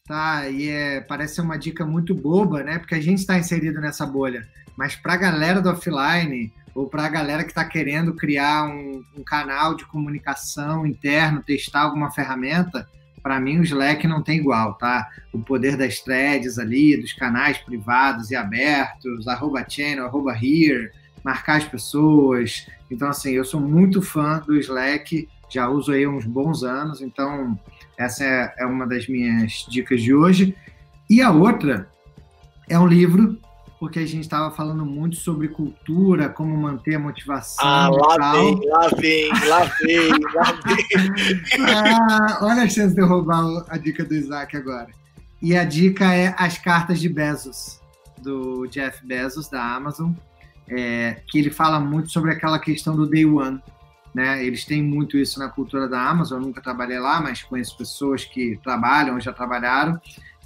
[0.06, 0.46] tá?
[0.50, 2.78] E é, parece ser uma dica muito boba, né?
[2.78, 4.46] Porque a gente está inserido nessa bolha.
[4.76, 9.02] Mas para a galera do offline, ou para a galera que está querendo criar um,
[9.16, 12.86] um, canal de comunicação interno, testar alguma ferramenta,
[13.22, 15.08] para mim o Slack não tem igual, tá?
[15.32, 20.90] O poder das threads ali, dos canais privados e abertos, arroba channel, arroba here,
[21.24, 22.66] marcar as pessoas.
[22.90, 27.58] Então, assim, eu sou muito fã do Slack já uso aí uns bons anos, então
[27.96, 30.56] essa é, é uma das minhas dicas de hoje.
[31.10, 31.88] E a outra
[32.68, 33.38] é um livro,
[33.80, 37.66] porque a gente estava falando muito sobre cultura, como manter a motivação.
[37.66, 41.64] Ah, lá vem, lá vem, lá vem, lá vem.
[41.66, 44.88] ah, olha a chance de eu roubar a dica do Isaac agora.
[45.40, 47.80] E a dica é As Cartas de Bezos,
[48.20, 50.12] do Jeff Bezos, da Amazon,
[50.68, 53.60] é, que ele fala muito sobre aquela questão do day one.
[54.18, 54.44] Né?
[54.44, 58.24] Eles têm muito isso na cultura da Amazon, eu nunca trabalhei lá, mas conheço pessoas
[58.24, 59.96] que trabalham ou já trabalharam,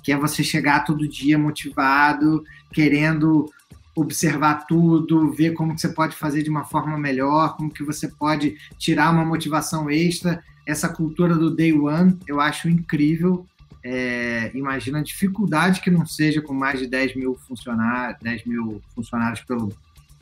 [0.02, 3.50] que é você chegar todo dia motivado, querendo
[3.96, 8.08] observar tudo, ver como que você pode fazer de uma forma melhor, como que você
[8.08, 10.44] pode tirar uma motivação extra.
[10.66, 13.46] Essa cultura do day one eu acho incrível.
[13.82, 18.82] É, imagina a dificuldade que não seja com mais de 10 mil funcionários, 10 mil
[18.94, 19.72] funcionários pelo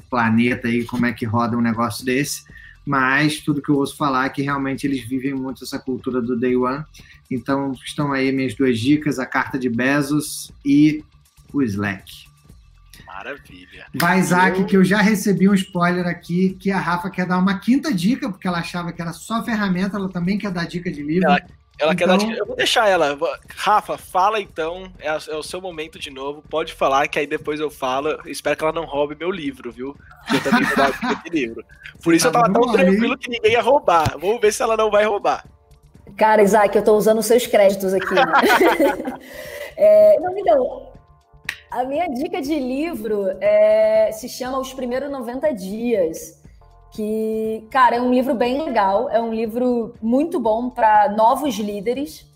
[0.09, 2.45] planeta aí, como é que roda um negócio desse.
[2.85, 6.37] Mas tudo que eu ouço falar é que realmente eles vivem muito essa cultura do
[6.37, 6.85] day one.
[7.31, 11.05] Então estão aí minhas duas dicas: a carta de Bezos e
[11.53, 12.31] o Slack.
[13.07, 13.87] Maravilha.
[13.95, 14.67] Vai, Isaac, eu...
[14.67, 18.31] que eu já recebi um spoiler aqui, que a Rafa quer dar uma quinta dica,
[18.31, 21.29] porque ela achava que era só ferramenta, ela também quer dar dica de livro.
[21.29, 21.45] Ela,
[21.81, 21.97] ela então...
[21.97, 22.37] quer dar então-.
[22.37, 23.19] Eu vou deixar ela.
[23.57, 24.93] Rafa, fala então.
[24.99, 26.43] É, é, o seu momento de novo.
[26.49, 28.21] Pode falar, que aí depois eu falo.
[28.27, 29.97] Espero que ela não roube meu livro, viu?
[30.33, 31.65] Eu também vou dar dica de livro.
[32.03, 34.19] Por isso tá eu tava tão tranquilo que ninguém ia roubar.
[34.19, 35.45] Vamos ver se ela não vai roubar.
[36.17, 38.15] Cara, Isaac, eu tô usando os seus créditos aqui.
[38.15, 38.23] Né?
[39.77, 40.93] é, não, então,
[41.71, 46.40] a minha dica de livro é, se chama Os Primeiros 90 Dias.
[46.93, 52.29] Que, cara, é um livro bem legal, é um livro muito bom para novos líderes.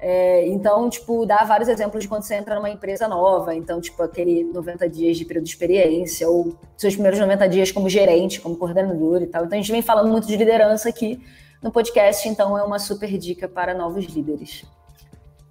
[0.00, 3.54] É, então, tipo, dá vários exemplos de quando você entra numa empresa nova.
[3.54, 7.88] Então, tipo, aquele 90 dias de período de experiência, ou seus primeiros 90 dias como
[7.88, 9.44] gerente, como coordenador e tal.
[9.44, 11.20] Então, a gente vem falando muito de liderança aqui
[11.62, 14.64] no podcast, então é uma super dica para novos líderes.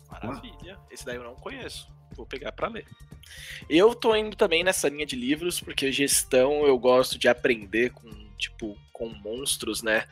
[0.10, 0.78] Maravilha.
[0.89, 1.88] Esse daí eu não conheço.
[2.16, 2.86] Vou pegar para ler.
[3.70, 8.10] Eu tô indo também nessa linha de livros, porque gestão eu gosto de aprender com,
[8.38, 10.06] tipo, com monstros, né?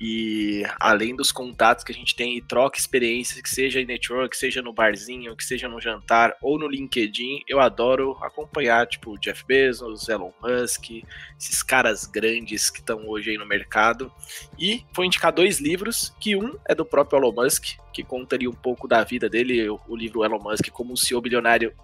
[0.00, 4.36] E além dos contatos que a gente tem e troca experiências, que seja em network,
[4.36, 9.44] seja no barzinho, que seja no jantar ou no LinkedIn, eu adoro acompanhar, tipo, Jeff
[9.44, 11.02] Bezos, Elon Musk,
[11.36, 14.12] esses caras grandes que estão hoje aí no mercado.
[14.56, 18.54] E vou indicar dois livros, que um é do próprio Elon Musk, que contaria um
[18.54, 21.74] pouco da vida dele, o livro Elon Musk como um CEO bilionário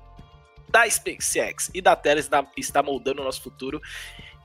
[0.69, 3.81] da SpaceX e da Tesla está moldando o nosso futuro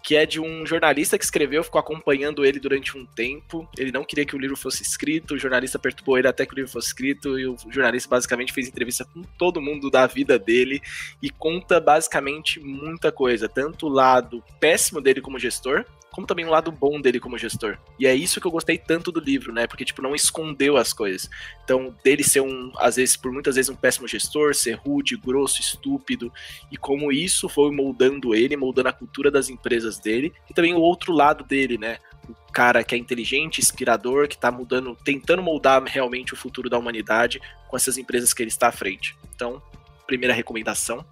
[0.03, 3.67] que é de um jornalista que escreveu, ficou acompanhando ele durante um tempo.
[3.77, 6.55] Ele não queria que o livro fosse escrito, o jornalista perturbou ele até que o
[6.55, 10.81] livro fosse escrito, e o jornalista basicamente fez entrevista com todo mundo da vida dele
[11.21, 16.49] e conta basicamente muita coisa, tanto o lado péssimo dele como gestor, como também o
[16.49, 17.77] lado bom dele como gestor.
[17.99, 19.67] E é isso que eu gostei tanto do livro, né?
[19.67, 21.29] Porque, tipo, não escondeu as coisas.
[21.63, 25.61] Então, dele ser um, às vezes, por muitas vezes, um péssimo gestor, ser rude, grosso,
[25.61, 26.31] estúpido,
[26.71, 30.79] e como isso foi moldando ele, moldando a cultura das empresas dele, e também o
[30.79, 31.97] outro lado dele, né?
[32.27, 36.77] O cara que é inteligente, inspirador, que tá mudando, tentando moldar realmente o futuro da
[36.77, 39.15] humanidade com essas empresas que ele está à frente.
[39.33, 39.61] Então,
[40.05, 41.05] primeira recomendação.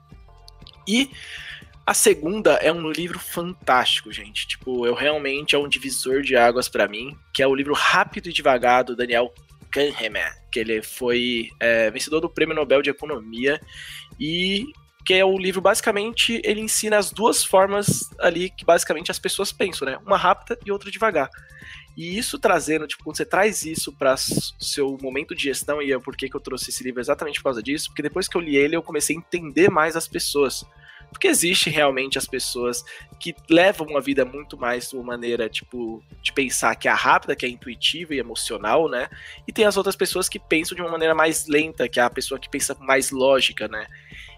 [0.87, 1.09] E
[1.85, 4.47] a segunda é um livro fantástico, gente.
[4.47, 8.29] Tipo, eu realmente é um divisor de águas para mim, que é o livro Rápido
[8.29, 9.33] e Devagar do Daniel
[9.71, 13.59] Kahneman, que ele foi é, vencedor do Prêmio Nobel de Economia
[14.19, 14.65] e
[15.07, 19.53] que é o livro basicamente ele ensina as duas formas ali que basicamente as pessoas
[19.53, 19.97] pensam, né?
[20.05, 21.29] Uma rápida e outra devagar.
[21.95, 25.97] E isso trazendo, tipo, quando você traz isso para seu momento de gestão, e é
[25.97, 28.57] por que eu trouxe esse livro exatamente por causa disso, porque depois que eu li
[28.57, 30.65] ele, eu comecei a entender mais as pessoas.
[31.09, 32.83] Porque existe realmente as pessoas
[33.17, 37.33] que levam uma vida muito mais de uma maneira, tipo, de pensar que é rápida,
[37.33, 39.07] que é intuitiva e emocional, né?
[39.47, 42.09] E tem as outras pessoas que pensam de uma maneira mais lenta, que é a
[42.09, 43.87] pessoa que pensa mais lógica, né?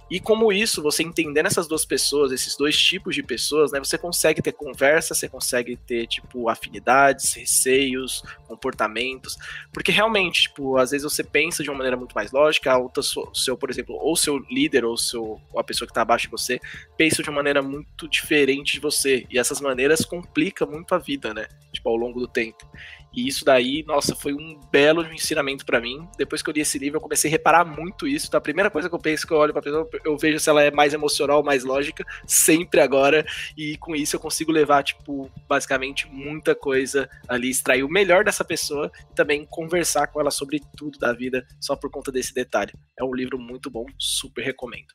[0.10, 3.97] E como isso, você entendendo essas duas pessoas, esses dois tipos de pessoas, né, você
[3.97, 9.38] consegue ter conversa, você consegue ter, tipo, afinidades, receios, comportamentos,
[9.72, 13.03] porque realmente, tipo, às vezes você pensa de uma maneira muito mais lógica, outra,
[13.34, 16.32] seu, por exemplo, ou seu líder, ou seu, ou a pessoa que está abaixo de
[16.32, 16.60] você,
[16.97, 21.34] pensa de uma maneira muito diferente de você, e essas maneiras complicam muito a vida,
[21.34, 22.68] né, tipo, ao longo do tempo.
[23.14, 26.07] E isso daí, nossa, foi um belo ensinamento para mim.
[26.18, 28.28] Depois que eu li esse livro, eu comecei a reparar muito isso.
[28.28, 30.49] Então, a primeira coisa que eu penso que eu olho pra pessoa, eu vejo se
[30.49, 33.26] ela é mais emocional, mais lógica, sempre agora.
[33.57, 38.45] E com isso eu consigo levar, tipo, basicamente muita coisa ali, extrair o melhor dessa
[38.45, 42.74] pessoa e também conversar com ela sobre tudo da vida, só por conta desse detalhe.
[42.97, 44.93] É um livro muito bom, super recomendo.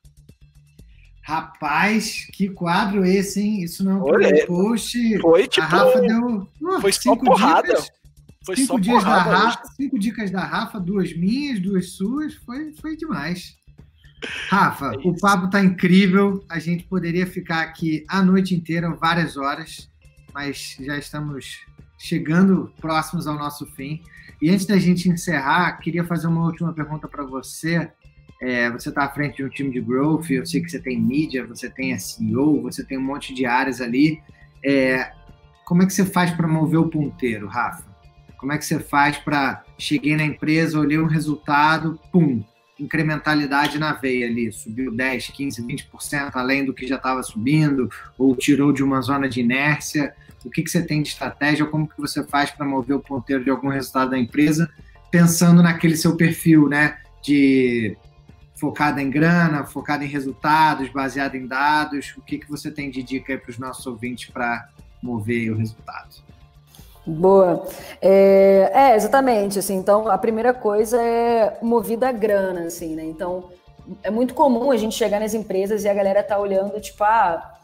[1.26, 3.62] Rapaz, que quadro esse, hein?
[3.62, 5.18] Isso não é um post.
[5.20, 5.64] Foi tipo.
[5.64, 6.46] A Rafa deu.
[6.60, 7.68] Uh, foi só porrada.
[7.68, 7.90] Dicas.
[8.44, 12.72] Foi cinco só dias da Rafa, cinco dicas da Rafa, duas minhas, duas suas, foi,
[12.74, 13.56] foi demais.
[14.48, 16.44] Rafa, É o papo tá incrível.
[16.48, 19.90] A gente poderia ficar aqui a noite inteira, várias horas,
[20.32, 21.64] mas já estamos
[21.98, 24.02] chegando próximos ao nosso fim.
[24.40, 27.90] E antes da gente encerrar, queria fazer uma última pergunta para você.
[28.42, 31.00] É, você está à frente de um time de growth, eu sei que você tem
[31.00, 34.20] mídia, você tem SEO, você tem um monte de áreas ali.
[34.62, 35.12] É,
[35.64, 37.93] como é que você faz para mover o ponteiro, Rafa?
[38.44, 42.44] Como é que você faz para cheguei na empresa, olhei um resultado, pum,
[42.78, 47.88] incrementalidade na veia ali, subiu 10, 15, 20% além do que já estava subindo,
[48.18, 50.14] ou tirou de uma zona de inércia.
[50.44, 53.42] O que, que você tem de estratégia, como que você faz para mover o ponteiro
[53.42, 54.70] de algum resultado da empresa,
[55.10, 57.96] pensando naquele seu perfil, né, de
[58.56, 62.12] focado em grana, focado em resultados, baseado em dados.
[62.18, 64.68] O que, que você tem de dica para os nossos ouvintes para
[65.02, 66.23] mover o resultado?
[67.06, 67.66] Boa.
[68.00, 69.58] É, é, exatamente.
[69.58, 73.04] Assim, então, a primeira coisa é movida a grana, assim, né?
[73.04, 73.50] Então,
[74.02, 77.54] é muito comum a gente chegar nas empresas e a galera tá olhando, tipo, ah,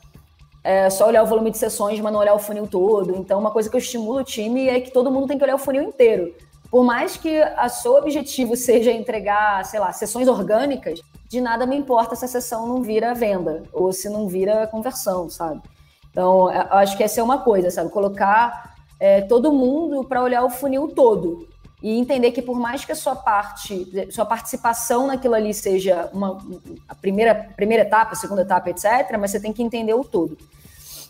[0.62, 3.16] é só olhar o volume de sessões, mas não olhar o funil todo.
[3.16, 5.54] Então, uma coisa que eu estimulo o time é que todo mundo tem que olhar
[5.54, 6.34] o funil inteiro.
[6.70, 11.76] Por mais que a seu objetivo seja entregar, sei lá, sessões orgânicas, de nada me
[11.76, 15.62] importa se a sessão não vira venda ou se não vira conversão, sabe?
[16.10, 17.88] Então, eu acho que essa é uma coisa, sabe?
[17.90, 18.69] Colocar
[19.00, 21.48] é, todo mundo para olhar o funil todo
[21.82, 26.38] e entender que por mais que a sua parte, sua participação naquilo ali seja uma,
[26.86, 30.36] a primeira, primeira etapa, segunda etapa, etc., mas você tem que entender o todo.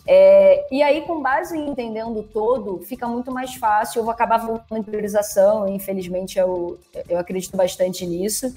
[0.07, 3.99] É, e aí, com base em entendendo o todo, fica muito mais fácil.
[3.99, 8.55] Eu vou acabar voltando em priorização, infelizmente eu, eu acredito bastante nisso.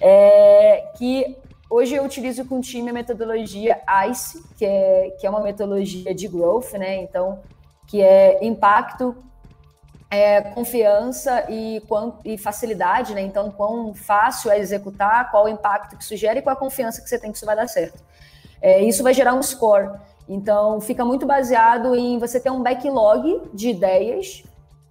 [0.00, 1.36] É, que
[1.68, 6.14] hoje eu utilizo com o time a metodologia ICE, que é, que é uma metodologia
[6.14, 6.96] de growth, né?
[7.02, 7.40] Então,
[7.86, 9.16] que é impacto,
[10.10, 11.82] é, confiança e,
[12.24, 13.20] e, facilidade, né?
[13.22, 17.02] Então, quão fácil é executar, qual o impacto que isso gera e qual a confiança
[17.02, 18.02] que você tem que isso vai dar certo.
[18.60, 19.90] É, isso vai gerar um score.
[20.28, 24.42] Então, fica muito baseado em você ter um backlog de ideias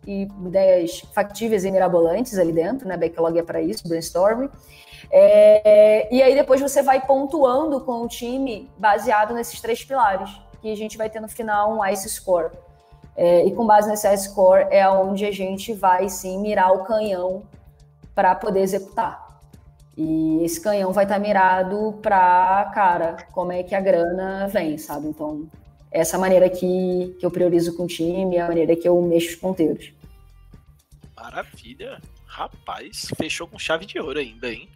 [0.05, 2.95] e ideias factíveis e mirabolantes ali dentro, né?
[2.95, 4.49] Backlog é para isso, brainstorming.
[5.11, 10.29] É, e aí depois você vai pontuando com o time baseado nesses três pilares,
[10.61, 12.51] que a gente vai ter no final um ICE score.
[13.15, 17.43] É, e com base nesse score é onde a gente vai sim mirar o canhão
[18.13, 19.25] para poder executar.
[19.97, 24.77] E esse canhão vai estar tá mirado para, cara, como é que a grana vem,
[24.77, 25.07] sabe?
[25.07, 25.49] Então,
[25.89, 29.35] essa maneira que, que eu priorizo com o time, a maneira que eu mexo os
[29.35, 29.93] ponteiros.
[31.15, 32.01] Maravilha.
[32.25, 34.67] Rapaz, fechou com chave de ouro ainda, hein?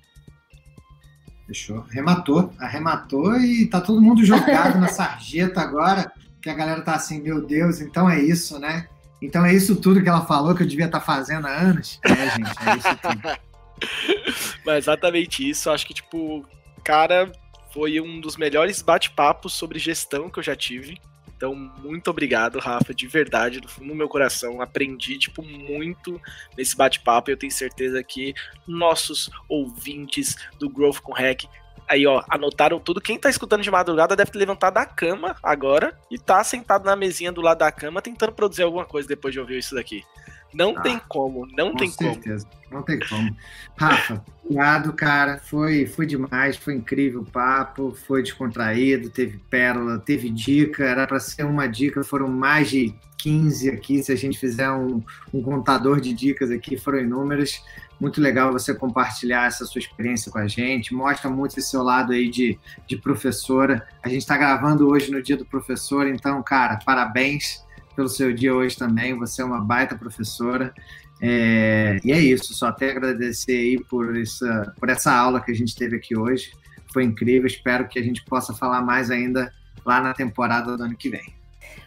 [1.45, 1.79] Fechou.
[1.89, 6.09] Arrematou, arrematou e tá todo mundo jogado na sarjeta agora,
[6.41, 8.87] que a galera tá assim, meu Deus, então é isso, né?
[9.21, 11.99] Então é isso tudo que ela falou que eu devia estar tá fazendo há anos.
[12.03, 13.49] É, gente, é isso tudo.
[14.65, 15.69] Mas exatamente isso.
[15.69, 16.45] Acho que, tipo,
[16.83, 17.31] cara,
[17.73, 20.99] foi um dos melhores bate-papos sobre gestão que eu já tive.
[21.35, 24.61] Então, muito obrigado, Rafa, de verdade, do fundo do meu coração.
[24.61, 26.21] Aprendi, tipo, muito
[26.57, 27.31] nesse bate-papo.
[27.31, 28.33] Eu tenho certeza que
[28.67, 31.45] nossos ouvintes do Growth com Hack
[31.89, 33.01] aí, ó, anotaram tudo.
[33.01, 36.95] Quem tá escutando de madrugada deve ter levantado da cama agora e tá sentado na
[36.95, 40.05] mesinha do lado da cama tentando produzir alguma coisa depois de ouvir isso daqui.
[40.53, 42.45] Não ah, tem como, não tem certeza.
[42.45, 42.59] como.
[42.71, 43.35] Não tem como.
[43.77, 45.37] Rafa, obrigado, cara.
[45.37, 50.83] Foi, foi demais, foi incrível o papo, foi descontraído, teve pérola, teve dica.
[50.83, 54.01] Era para ser uma dica, foram mais de 15 aqui.
[54.01, 57.61] Se a gente fizer um, um contador de dicas aqui, foram inúmeras.
[57.99, 60.93] Muito legal você compartilhar essa sua experiência com a gente.
[60.93, 63.85] Mostra muito esse seu lado aí de, de professora.
[64.01, 67.63] A gente está gravando hoje no dia do professor, então, cara, parabéns
[67.95, 69.17] pelo seu dia hoje também.
[69.17, 70.73] Você é uma baita professora.
[71.21, 75.55] É, e é isso, só até agradecer aí por essa, por essa aula que a
[75.55, 76.53] gente teve aqui hoje.
[76.93, 79.53] Foi incrível, espero que a gente possa falar mais ainda
[79.85, 81.38] lá na temporada do ano que vem.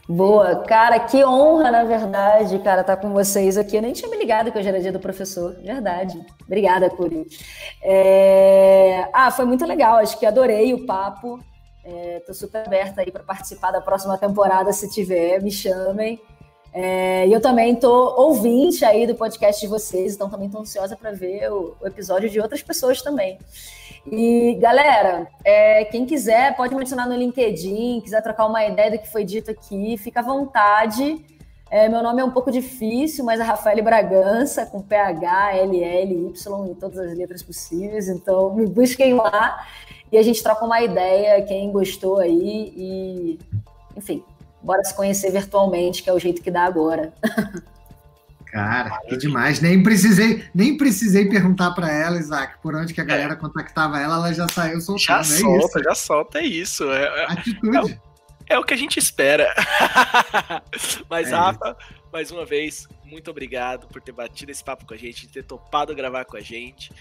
[0.08, 3.76] Boa, cara, que honra, na verdade, cara, estar tá com vocês aqui.
[3.76, 6.20] Eu nem tinha me ligado que hoje era dia do professor, verdade.
[6.44, 7.26] Obrigada, Curi.
[7.82, 9.08] É...
[9.12, 11.38] Ah, foi muito legal, acho que adorei o papo.
[11.84, 16.20] Estou é, super aberta aí para participar da próxima temporada, se tiver, me chamem.
[16.74, 20.96] É, e eu também estou ouvinte aí do podcast de vocês, então também estou ansiosa
[20.96, 23.38] para ver o, o, episódio de outras pessoas também.
[24.10, 28.98] E galera, é, quem quiser pode me adicionar no LinkedIn, quiser trocar uma ideia do
[28.98, 31.24] que foi dito aqui, fica à vontade.
[31.70, 36.70] É, meu nome é um pouco difícil, mas é Rafael Bragança, com PH, LL, Y
[36.70, 39.66] e todas as letras possíveis, então me busquem lá
[40.10, 43.38] e a gente troca uma ideia, quem gostou aí, e
[43.96, 44.22] enfim,
[44.60, 47.12] bora se conhecer virtualmente, que é o jeito que dá agora.
[48.52, 49.62] Cara, que demais.
[49.62, 53.36] Nem precisei, nem precisei perguntar para ela, Isaac, por onde que a galera é.
[53.36, 55.06] contactava ela, ela já saiu soltando.
[55.06, 55.82] Já é solta, isso.
[55.82, 56.92] já solta, é isso.
[56.92, 57.98] É, é Atitude.
[58.46, 59.54] É, é, o que a gente espera.
[61.08, 61.74] Mas, é Rafa,
[62.12, 65.94] mais uma vez, muito obrigado por ter batido esse papo com a gente, ter topado
[65.94, 66.92] gravar com a gente.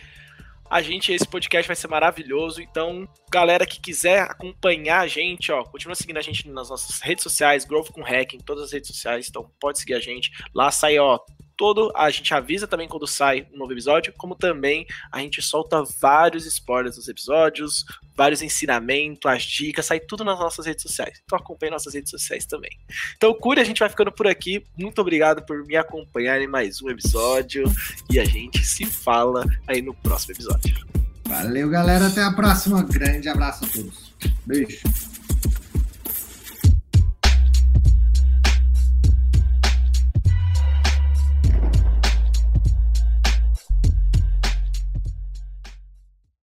[0.71, 2.61] A gente, esse podcast vai ser maravilhoso.
[2.61, 7.23] Então, galera que quiser acompanhar a gente, ó, continua seguindo a gente nas nossas redes
[7.23, 9.27] sociais, Growth com Hack, em todas as redes sociais.
[9.27, 10.31] Então, pode seguir a gente.
[10.55, 11.19] Lá sai, ó,
[11.57, 15.83] todo, a gente avisa também quando sai um novo episódio, como também a gente solta
[15.99, 17.83] vários spoilers dos episódios,
[18.15, 21.21] vários ensinamentos, as dicas, sai tudo nas nossas redes sociais.
[21.23, 22.71] Então acompanhe nossas redes sociais também.
[23.15, 24.65] Então, Curi, a gente vai ficando por aqui.
[24.77, 27.63] Muito obrigado por me acompanhar em mais um episódio
[28.09, 30.85] e a gente se fala aí no próximo episódio.
[31.25, 32.07] Valeu, galera.
[32.07, 32.83] Até a próxima.
[32.83, 34.13] Grande abraço a todos.
[34.45, 34.81] Beijo.